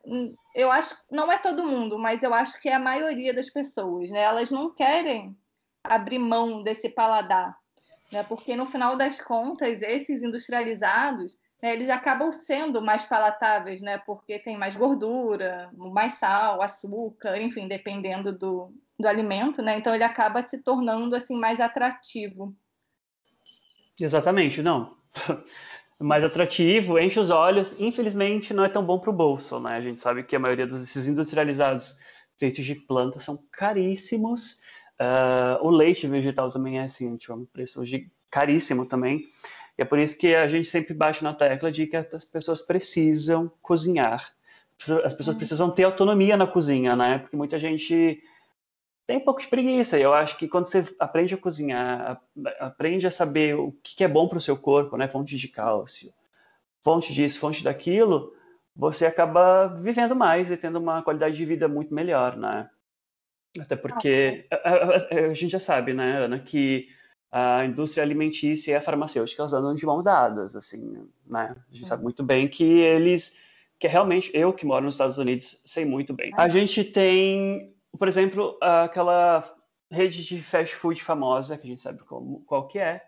Eu 0.55 0.71
acho, 0.71 0.97
não 1.12 1.29
é 1.29 1.38
todo 1.38 1.67
mundo, 1.67 1.99
mas 1.99 2.23
eu 2.23 2.33
acho 2.33 2.60
que 2.62 2.69
é 2.69 2.73
a 2.73 2.79
maioria 2.79 3.33
das 3.33 3.49
pessoas, 3.49 4.10
né? 4.10 4.21
Elas 4.21 4.49
não 4.49 4.73
querem 4.73 5.38
abrir 5.83 6.19
mão 6.19 6.63
desse 6.63 6.88
paladar, 6.88 7.53
né? 8.13 8.23
Porque 8.23 8.55
no 8.55 8.65
final 8.65 8.95
das 8.95 9.19
contas, 9.19 9.81
esses 9.81 10.23
industrializados, 10.23 11.38
né, 11.61 11.73
eles 11.73 11.89
acabam 11.89 12.31
sendo 12.31 12.81
mais 12.81 13.03
palatáveis, 13.03 13.81
né? 13.81 13.97
Porque 13.97 14.39
tem 14.39 14.57
mais 14.57 14.75
gordura, 14.75 15.69
mais 15.75 16.13
sal, 16.13 16.61
açúcar, 16.61 17.41
enfim, 17.41 17.67
dependendo 17.67 18.37
do, 18.37 18.71
do 18.99 19.07
alimento, 19.07 19.61
né? 19.61 19.77
Então 19.77 19.93
ele 19.93 20.03
acaba 20.03 20.47
se 20.47 20.59
tornando 20.59 21.15
assim 21.15 21.35
mais 21.39 21.59
atrativo. 21.59 22.55
Exatamente, 23.99 24.61
não. 24.61 24.95
mais 25.99 26.23
atrativo, 26.23 26.99
enche 26.99 27.19
os 27.19 27.31
olhos. 27.31 27.75
Infelizmente, 27.79 28.53
não 28.53 28.63
é 28.63 28.69
tão 28.69 28.85
bom 28.85 28.99
para 28.99 29.09
o 29.09 29.13
bolso, 29.13 29.59
né? 29.59 29.75
A 29.75 29.81
gente 29.81 29.99
sabe 29.99 30.23
que 30.23 30.35
a 30.35 30.39
maioria 30.39 30.67
desses 30.67 31.07
industrializados 31.07 31.97
feitos 32.37 32.63
de 32.63 32.75
plantas 32.75 33.23
são 33.23 33.39
caríssimos. 33.51 34.59
Uh, 34.99 35.57
o 35.61 35.69
leite 35.69 36.07
vegetal 36.07 36.49
também 36.49 36.79
é 36.79 36.83
assim, 36.83 37.17
tipo, 37.17 37.33
um 37.33 37.45
preço 37.45 37.81
caríssimo 38.29 38.85
também. 38.85 39.25
E 39.77 39.81
é 39.81 39.85
por 39.85 39.99
isso 39.99 40.17
que 40.17 40.33
a 40.33 40.47
gente 40.47 40.67
sempre 40.67 40.93
bate 40.93 41.23
na 41.23 41.33
tecla 41.33 41.71
de 41.71 41.85
que 41.85 41.95
as 41.95 42.25
pessoas 42.25 42.61
precisam 42.61 43.51
cozinhar. 43.61 44.33
As 45.03 45.13
pessoas 45.13 45.35
uhum. 45.35 45.37
precisam 45.37 45.71
ter 45.71 45.83
autonomia 45.83 46.35
na 46.35 46.47
cozinha, 46.47 46.95
né? 46.95 47.19
Porque 47.19 47.35
muita 47.35 47.59
gente 47.59 48.21
tem 49.05 49.17
um 49.17 49.23
pouco 49.23 49.41
de 49.41 49.47
preguiça. 49.47 49.97
Eu 49.97 50.13
acho 50.13 50.37
que 50.37 50.47
quando 50.47 50.67
você 50.67 50.83
aprende 50.99 51.33
a 51.33 51.37
cozinhar, 51.37 52.21
aprende 52.59 53.07
a 53.07 53.11
saber 53.11 53.55
o 53.55 53.71
que 53.83 54.03
é 54.03 54.07
bom 54.07 54.27
para 54.27 54.37
o 54.37 54.41
seu 54.41 54.57
corpo, 54.57 54.97
né? 54.97 55.07
Fonte 55.07 55.35
de 55.35 55.47
cálcio, 55.47 56.13
fonte 56.81 57.13
disso, 57.13 57.39
fonte 57.39 57.63
daquilo, 57.63 58.33
você 58.75 59.05
acaba 59.05 59.67
vivendo 59.67 60.15
mais 60.15 60.51
e 60.51 60.57
tendo 60.57 60.77
uma 60.77 61.01
qualidade 61.01 61.35
de 61.35 61.45
vida 61.45 61.67
muito 61.67 61.93
melhor, 61.93 62.35
né? 62.35 62.69
Até 63.59 63.75
porque 63.75 64.45
a, 64.51 64.69
a, 64.69 65.29
a 65.29 65.33
gente 65.33 65.49
já 65.49 65.59
sabe, 65.59 65.93
né, 65.93 66.25
Ana, 66.25 66.39
que 66.39 66.87
a 67.31 67.65
indústria 67.65 68.03
alimentícia 68.03 68.71
e 68.71 68.75
a 68.75 68.81
farmacêutica 68.81 69.43
andam 69.43 69.73
de 69.73 69.85
mão 69.85 70.01
dadas, 70.01 70.55
assim, 70.55 71.05
né? 71.25 71.55
A 71.69 71.73
gente 71.73 71.87
sabe 71.87 72.03
muito 72.03 72.23
bem 72.23 72.47
que 72.47 72.63
eles, 72.63 73.37
que 73.79 73.87
é 73.87 73.89
realmente 73.89 74.31
eu 74.33 74.53
que 74.53 74.65
moro 74.65 74.85
nos 74.85 74.93
Estados 74.93 75.17
Unidos 75.17 75.61
sei 75.65 75.85
muito 75.85 76.13
bem. 76.13 76.31
A 76.37 76.47
gente 76.47 76.83
tem, 76.83 77.75
por 77.97 78.07
exemplo, 78.07 78.57
aquela 78.61 79.43
rede 79.91 80.23
de 80.23 80.41
fast 80.41 80.75
food 80.75 81.01
famosa 81.01 81.57
que 81.57 81.67
a 81.67 81.69
gente 81.69 81.81
sabe 81.81 81.99
como, 82.03 82.43
qual 82.45 82.67
que 82.67 82.79
é, 82.79 83.03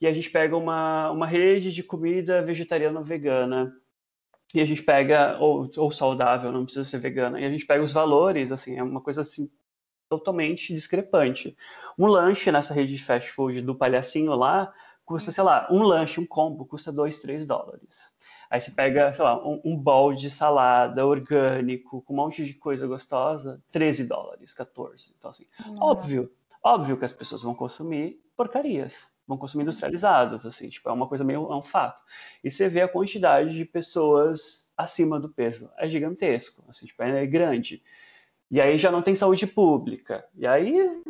e 0.00 0.06
a 0.06 0.12
gente 0.12 0.30
pega 0.30 0.56
uma, 0.56 1.10
uma 1.10 1.26
rede 1.26 1.72
de 1.72 1.82
comida 1.82 2.42
vegetariana 2.42 2.98
ou 2.98 3.04
vegana 3.04 3.74
e 4.54 4.60
a 4.60 4.64
gente 4.64 4.82
pega 4.82 5.36
ou, 5.40 5.70
ou 5.76 5.90
saudável, 5.90 6.52
não 6.52 6.64
precisa 6.64 6.84
ser 6.84 6.98
vegana, 6.98 7.40
e 7.40 7.44
a 7.44 7.50
gente 7.50 7.66
pega 7.66 7.82
os 7.82 7.92
valores, 7.92 8.52
assim, 8.52 8.76
é 8.76 8.82
uma 8.82 9.00
coisa 9.00 9.22
assim 9.22 9.50
totalmente 10.18 10.74
discrepante. 10.74 11.56
Um 11.98 12.06
lanche 12.06 12.50
nessa 12.50 12.74
rede 12.74 12.96
de 12.96 13.02
fast 13.02 13.30
food 13.30 13.60
do 13.62 13.74
palhacinho 13.74 14.34
lá 14.34 14.72
custa, 15.04 15.30
sei 15.30 15.44
lá, 15.44 15.68
um 15.70 15.82
lanche, 15.82 16.20
um 16.20 16.26
combo, 16.26 16.64
custa 16.64 16.90
2, 16.90 17.18
3 17.18 17.46
dólares. 17.46 18.12
Aí 18.50 18.60
você 18.60 18.70
pega, 18.70 19.12
sei 19.12 19.24
lá, 19.24 19.46
um, 19.46 19.60
um 19.64 19.76
bowl 19.76 20.14
de 20.14 20.30
salada 20.30 21.06
orgânico, 21.06 22.02
com 22.02 22.12
um 22.12 22.16
monte 22.16 22.44
de 22.44 22.54
coisa 22.54 22.86
gostosa, 22.86 23.62
13 23.70 24.04
dólares, 24.04 24.54
14. 24.54 25.14
Então, 25.18 25.30
assim, 25.30 25.46
óbvio, 25.78 26.30
óbvio 26.62 26.96
que 26.96 27.04
as 27.04 27.12
pessoas 27.12 27.42
vão 27.42 27.54
consumir 27.54 28.20
porcarias, 28.36 29.14
vão 29.26 29.36
consumir 29.36 29.62
industrializados, 29.62 30.44
assim, 30.46 30.68
tipo, 30.68 30.88
é 30.88 30.92
uma 30.92 31.06
coisa 31.06 31.24
meio, 31.24 31.50
é 31.52 31.56
um 31.56 31.62
fato. 31.62 32.02
E 32.42 32.50
você 32.50 32.68
vê 32.68 32.82
a 32.82 32.88
quantidade 32.88 33.54
de 33.54 33.64
pessoas 33.64 34.68
acima 34.76 35.20
do 35.20 35.28
peso, 35.28 35.70
é 35.78 35.88
gigantesco, 35.88 36.64
assim, 36.68 36.86
tipo, 36.86 37.02
é 37.02 37.26
grande. 37.26 37.82
E 38.50 38.60
aí 38.60 38.78
já 38.78 38.90
não 38.90 39.02
tem 39.02 39.16
saúde 39.16 39.46
pública. 39.46 40.24
E 40.36 40.46
aí 40.46 41.02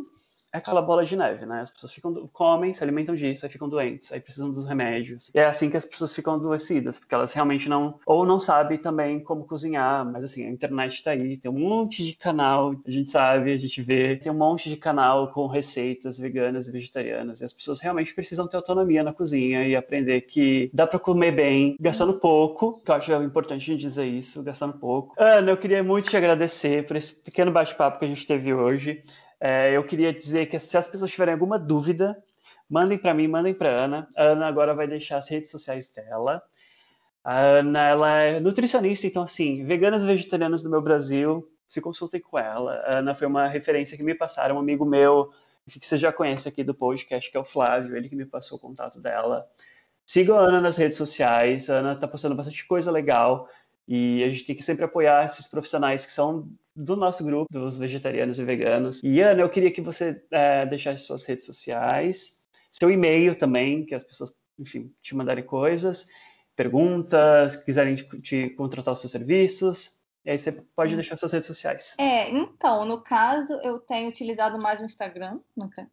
é 0.54 0.58
aquela 0.58 0.80
bola 0.80 1.04
de 1.04 1.16
neve, 1.16 1.44
né? 1.44 1.60
As 1.60 1.70
pessoas 1.70 1.92
ficam, 1.92 2.28
comem, 2.32 2.72
se 2.72 2.84
alimentam 2.84 3.16
disso, 3.16 3.44
aí 3.44 3.50
ficam 3.50 3.68
doentes, 3.68 4.12
aí 4.12 4.20
precisam 4.20 4.52
dos 4.52 4.64
remédios. 4.64 5.28
E 5.34 5.38
é 5.40 5.46
assim 5.46 5.68
que 5.68 5.76
as 5.76 5.84
pessoas 5.84 6.14
ficam 6.14 6.34
adoecidas, 6.34 6.96
porque 6.96 7.12
elas 7.12 7.32
realmente 7.32 7.68
não, 7.68 7.98
ou 8.06 8.24
não 8.24 8.38
sabem 8.38 8.78
também 8.78 9.18
como 9.18 9.44
cozinhar, 9.44 10.08
mas 10.08 10.22
assim, 10.22 10.46
a 10.46 10.50
internet 10.50 11.02
tá 11.02 11.10
aí, 11.10 11.36
tem 11.36 11.50
um 11.50 11.58
monte 11.58 12.04
de 12.04 12.14
canal, 12.14 12.72
a 12.86 12.90
gente 12.90 13.10
sabe, 13.10 13.52
a 13.52 13.56
gente 13.56 13.82
vê, 13.82 14.14
tem 14.14 14.30
um 14.30 14.36
monte 14.36 14.70
de 14.70 14.76
canal 14.76 15.32
com 15.32 15.48
receitas 15.48 16.20
veganas 16.20 16.68
e 16.68 16.70
vegetarianas, 16.70 17.40
e 17.40 17.44
as 17.44 17.52
pessoas 17.52 17.80
realmente 17.80 18.14
precisam 18.14 18.46
ter 18.46 18.56
autonomia 18.56 19.02
na 19.02 19.12
cozinha 19.12 19.66
e 19.66 19.74
aprender 19.74 20.20
que 20.20 20.70
dá 20.72 20.86
para 20.86 21.00
comer 21.00 21.32
bem, 21.32 21.74
gastando 21.80 22.20
pouco, 22.20 22.80
que 22.84 22.92
eu 22.92 22.94
acho 22.94 23.12
importante 23.12 23.72
a 23.72 23.74
gente 23.74 23.80
dizer 23.80 24.06
isso, 24.06 24.40
gastando 24.40 24.74
pouco. 24.74 25.16
Ana, 25.18 25.50
eu 25.50 25.56
queria 25.56 25.82
muito 25.82 26.08
te 26.08 26.16
agradecer 26.16 26.86
por 26.86 26.94
esse 26.94 27.12
pequeno 27.12 27.50
bate-papo 27.50 27.98
que 27.98 28.04
a 28.04 28.08
gente 28.08 28.24
teve 28.24 28.54
hoje. 28.54 29.02
É, 29.46 29.76
eu 29.76 29.84
queria 29.84 30.10
dizer 30.10 30.46
que 30.46 30.58
se 30.58 30.74
as 30.74 30.86
pessoas 30.86 31.10
tiverem 31.10 31.34
alguma 31.34 31.58
dúvida, 31.58 32.16
mandem 32.66 32.96
para 32.96 33.12
mim, 33.12 33.28
mandem 33.28 33.52
para 33.52 33.68
Ana. 33.68 34.08
A 34.16 34.22
Ana 34.22 34.46
agora 34.46 34.72
vai 34.72 34.86
deixar 34.86 35.18
as 35.18 35.28
redes 35.28 35.50
sociais 35.50 35.92
dela. 35.92 36.42
A 37.22 37.40
Ana, 37.40 37.86
ela 37.86 38.22
é 38.22 38.40
nutricionista, 38.40 39.06
então 39.06 39.22
assim, 39.22 39.62
veganas 39.66 40.02
e 40.02 40.06
vegetarianas 40.06 40.62
do 40.62 40.70
meu 40.70 40.80
Brasil, 40.80 41.46
se 41.68 41.78
consultem 41.78 42.22
com 42.22 42.38
ela. 42.38 42.76
A 42.86 43.00
Ana 43.00 43.14
foi 43.14 43.26
uma 43.26 43.46
referência 43.46 43.98
que 43.98 44.02
me 44.02 44.14
passaram, 44.14 44.56
um 44.56 44.60
amigo 44.60 44.86
meu 44.86 45.30
que 45.68 45.86
você 45.86 45.98
já 45.98 46.10
conhece 46.10 46.48
aqui 46.48 46.64
do 46.64 46.74
podcast, 46.74 47.30
que 47.30 47.36
é 47.36 47.40
o 47.40 47.44
Flávio, 47.44 47.98
ele 47.98 48.08
que 48.08 48.16
me 48.16 48.24
passou 48.24 48.56
o 48.56 48.60
contato 48.60 48.98
dela. 48.98 49.46
Sigam 50.06 50.38
a 50.38 50.40
Ana 50.40 50.62
nas 50.62 50.78
redes 50.78 50.96
sociais, 50.96 51.68
a 51.68 51.80
Ana 51.80 51.92
está 51.92 52.08
postando 52.08 52.34
bastante 52.34 52.66
coisa 52.66 52.90
legal 52.90 53.46
e 53.86 54.22
a 54.24 54.30
gente 54.30 54.44
tem 54.44 54.56
que 54.56 54.62
sempre 54.62 54.84
apoiar 54.84 55.24
esses 55.24 55.46
profissionais 55.46 56.06
que 56.06 56.12
são 56.12 56.48
do 56.74 56.96
nosso 56.96 57.24
grupo, 57.24 57.46
dos 57.50 57.78
vegetarianos 57.78 58.38
e 58.38 58.44
veganos. 58.44 59.00
E 59.02 59.20
Ana, 59.20 59.42
eu 59.42 59.50
queria 59.50 59.70
que 59.70 59.80
você 59.80 60.22
é, 60.30 60.66
deixasse 60.66 61.04
suas 61.04 61.24
redes 61.24 61.44
sociais, 61.44 62.38
seu 62.70 62.90
e-mail 62.90 63.36
também, 63.38 63.84
que 63.84 63.94
as 63.94 64.04
pessoas, 64.04 64.34
enfim, 64.58 64.92
te 65.00 65.14
mandarem 65.14 65.44
coisas, 65.44 66.08
perguntas, 66.56 67.56
quiserem 67.56 67.94
te, 67.94 68.20
te 68.20 68.50
contratar 68.50 68.94
os 68.94 69.00
seus 69.00 69.12
serviços. 69.12 69.98
E 70.24 70.30
aí 70.30 70.38
você 70.38 70.50
pode 70.52 70.94
hum. 70.94 70.96
deixar 70.96 71.16
suas 71.16 71.32
redes 71.32 71.46
sociais. 71.46 71.94
É, 71.98 72.30
então, 72.30 72.84
no 72.86 73.02
caso, 73.02 73.52
eu 73.62 73.78
tenho 73.78 74.08
utilizado 74.08 74.58
mais 74.58 74.80
o 74.80 74.84
Instagram, 74.84 75.38
nunca. 75.54 75.86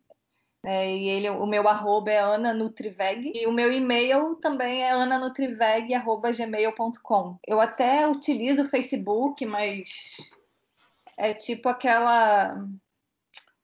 É, 0.64 0.96
e 0.96 1.10
ele, 1.10 1.28
o 1.30 1.48
meu 1.48 1.68
arroba 1.68 2.12
é 2.12 2.20
ananutriveg 2.20 3.32
e 3.34 3.48
o 3.48 3.52
meu 3.52 3.72
e-mail 3.72 4.36
também 4.36 4.84
é 4.84 4.92
ananutriveg.gmail.com. 4.92 7.40
Eu 7.48 7.60
até 7.60 8.08
utilizo 8.08 8.62
o 8.64 8.68
Facebook, 8.68 9.44
mas 9.44 10.36
é 11.18 11.34
tipo 11.34 11.68
aquela 11.68 12.64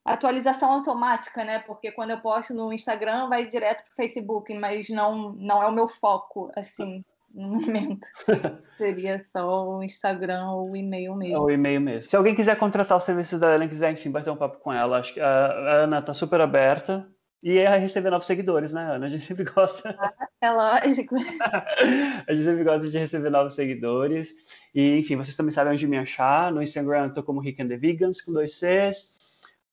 atualização 0.04 0.72
automática, 0.72 1.44
né? 1.44 1.60
Porque 1.60 1.92
quando 1.92 2.10
eu 2.12 2.20
posto 2.20 2.52
no 2.54 2.74
Instagram 2.74 3.30
vai 3.30 3.46
direto 3.46 3.84
para 3.84 3.94
o 3.94 3.96
Facebook, 3.96 4.52
mas 4.56 4.90
não, 4.90 5.34
não 5.34 5.62
é 5.62 5.68
o 5.68 5.74
meu 5.74 5.88
foco, 5.88 6.52
assim 6.56 7.06
no 7.38 7.50
momento. 7.50 8.08
Seria 8.78 9.24
só 9.32 9.70
o 9.70 9.84
Instagram 9.84 10.50
ou 10.50 10.72
o 10.72 10.76
e-mail 10.76 11.16
mesmo. 11.16 11.36
É 11.36 11.40
o 11.40 11.50
e-mail 11.50 11.80
mesmo. 11.80 12.10
Se 12.10 12.18
alguém 12.18 12.34
quiser 12.34 12.58
contratar 12.58 12.98
o 12.98 13.02
serviço 13.02 13.38
da 13.38 13.50
Ana, 13.50 13.68
quiser, 13.68 13.92
enfim, 13.92 14.10
bater 14.10 14.32
um 14.32 14.36
papo 14.36 14.60
com 14.60 14.74
ela, 14.74 14.98
acho 14.98 15.14
que 15.14 15.22
a, 15.22 15.84
Ana 15.84 16.02
tá 16.02 16.14
super 16.14 16.42
aberta. 16.42 17.08
E 17.44 17.60
é 17.60 17.78
receber 17.78 18.10
novos 18.10 18.26
seguidores, 18.26 18.74
né, 18.74 18.96
Ana? 18.96 19.06
A 19.06 19.10
gente 19.10 19.24
sempre 19.24 19.46
gosta. 19.54 19.96
Ah, 20.00 20.28
é 20.42 20.52
lógico. 20.52 21.16
a 22.28 22.34
gente 22.34 22.44
sempre 22.44 22.64
gosta 22.64 22.90
de 22.90 22.98
receber 22.98 23.30
novos 23.30 23.54
seguidores. 23.54 24.34
E, 24.74 24.98
enfim, 24.98 25.16
vocês 25.16 25.38
também 25.38 25.52
sabem 25.52 25.74
onde 25.74 25.88
me 25.88 25.98
achar. 25.98 26.52
No 26.52 26.64
Instagram 26.64 27.06
eu 27.06 27.14
tô 27.14 27.24
como 27.24 27.40
Rick 27.40 27.62
and 27.62 27.68
the 27.68 27.78
Vegans, 27.78 28.22
com 28.22 28.34
dois 28.34 28.56
Cs. 28.56 29.16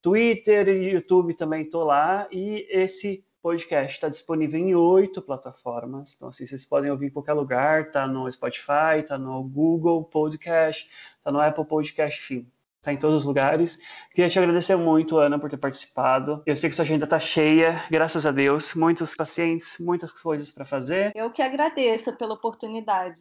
Twitter 0.02 0.68
e 0.68 0.92
YouTube 0.92 1.32
também 1.32 1.66
tô 1.66 1.82
lá. 1.82 2.28
E 2.30 2.66
esse 2.68 3.24
podcast 3.44 3.92
está 3.92 4.08
disponível 4.08 4.58
em 4.58 4.74
oito 4.74 5.20
plataformas. 5.20 6.14
Então, 6.16 6.28
assim, 6.28 6.46
vocês 6.46 6.64
podem 6.64 6.90
ouvir 6.90 7.08
em 7.08 7.10
qualquer 7.10 7.34
lugar. 7.34 7.90
Tá 7.90 8.06
no 8.06 8.30
Spotify, 8.32 9.04
tá 9.06 9.18
no 9.18 9.42
Google 9.44 10.02
Podcast, 10.02 10.88
tá 11.22 11.30
no 11.30 11.38
Apple 11.38 11.66
Podcast, 11.66 12.18
enfim. 12.18 12.50
Tá 12.80 12.90
em 12.90 12.96
todos 12.96 13.20
os 13.20 13.24
lugares. 13.26 13.78
Queria 14.14 14.30
te 14.30 14.38
agradecer 14.38 14.76
muito, 14.76 15.18
Ana, 15.18 15.38
por 15.38 15.50
ter 15.50 15.58
participado. 15.58 16.42
Eu 16.46 16.56
sei 16.56 16.70
que 16.70 16.76
sua 16.76 16.84
agenda 16.84 17.06
tá 17.06 17.18
cheia, 17.18 17.82
graças 17.90 18.24
a 18.24 18.30
Deus. 18.30 18.74
Muitos 18.74 19.14
pacientes, 19.14 19.76
muitas 19.78 20.10
coisas 20.12 20.50
para 20.50 20.64
fazer. 20.64 21.12
Eu 21.14 21.30
que 21.30 21.42
agradeço 21.42 22.16
pela 22.16 22.32
oportunidade. 22.32 23.20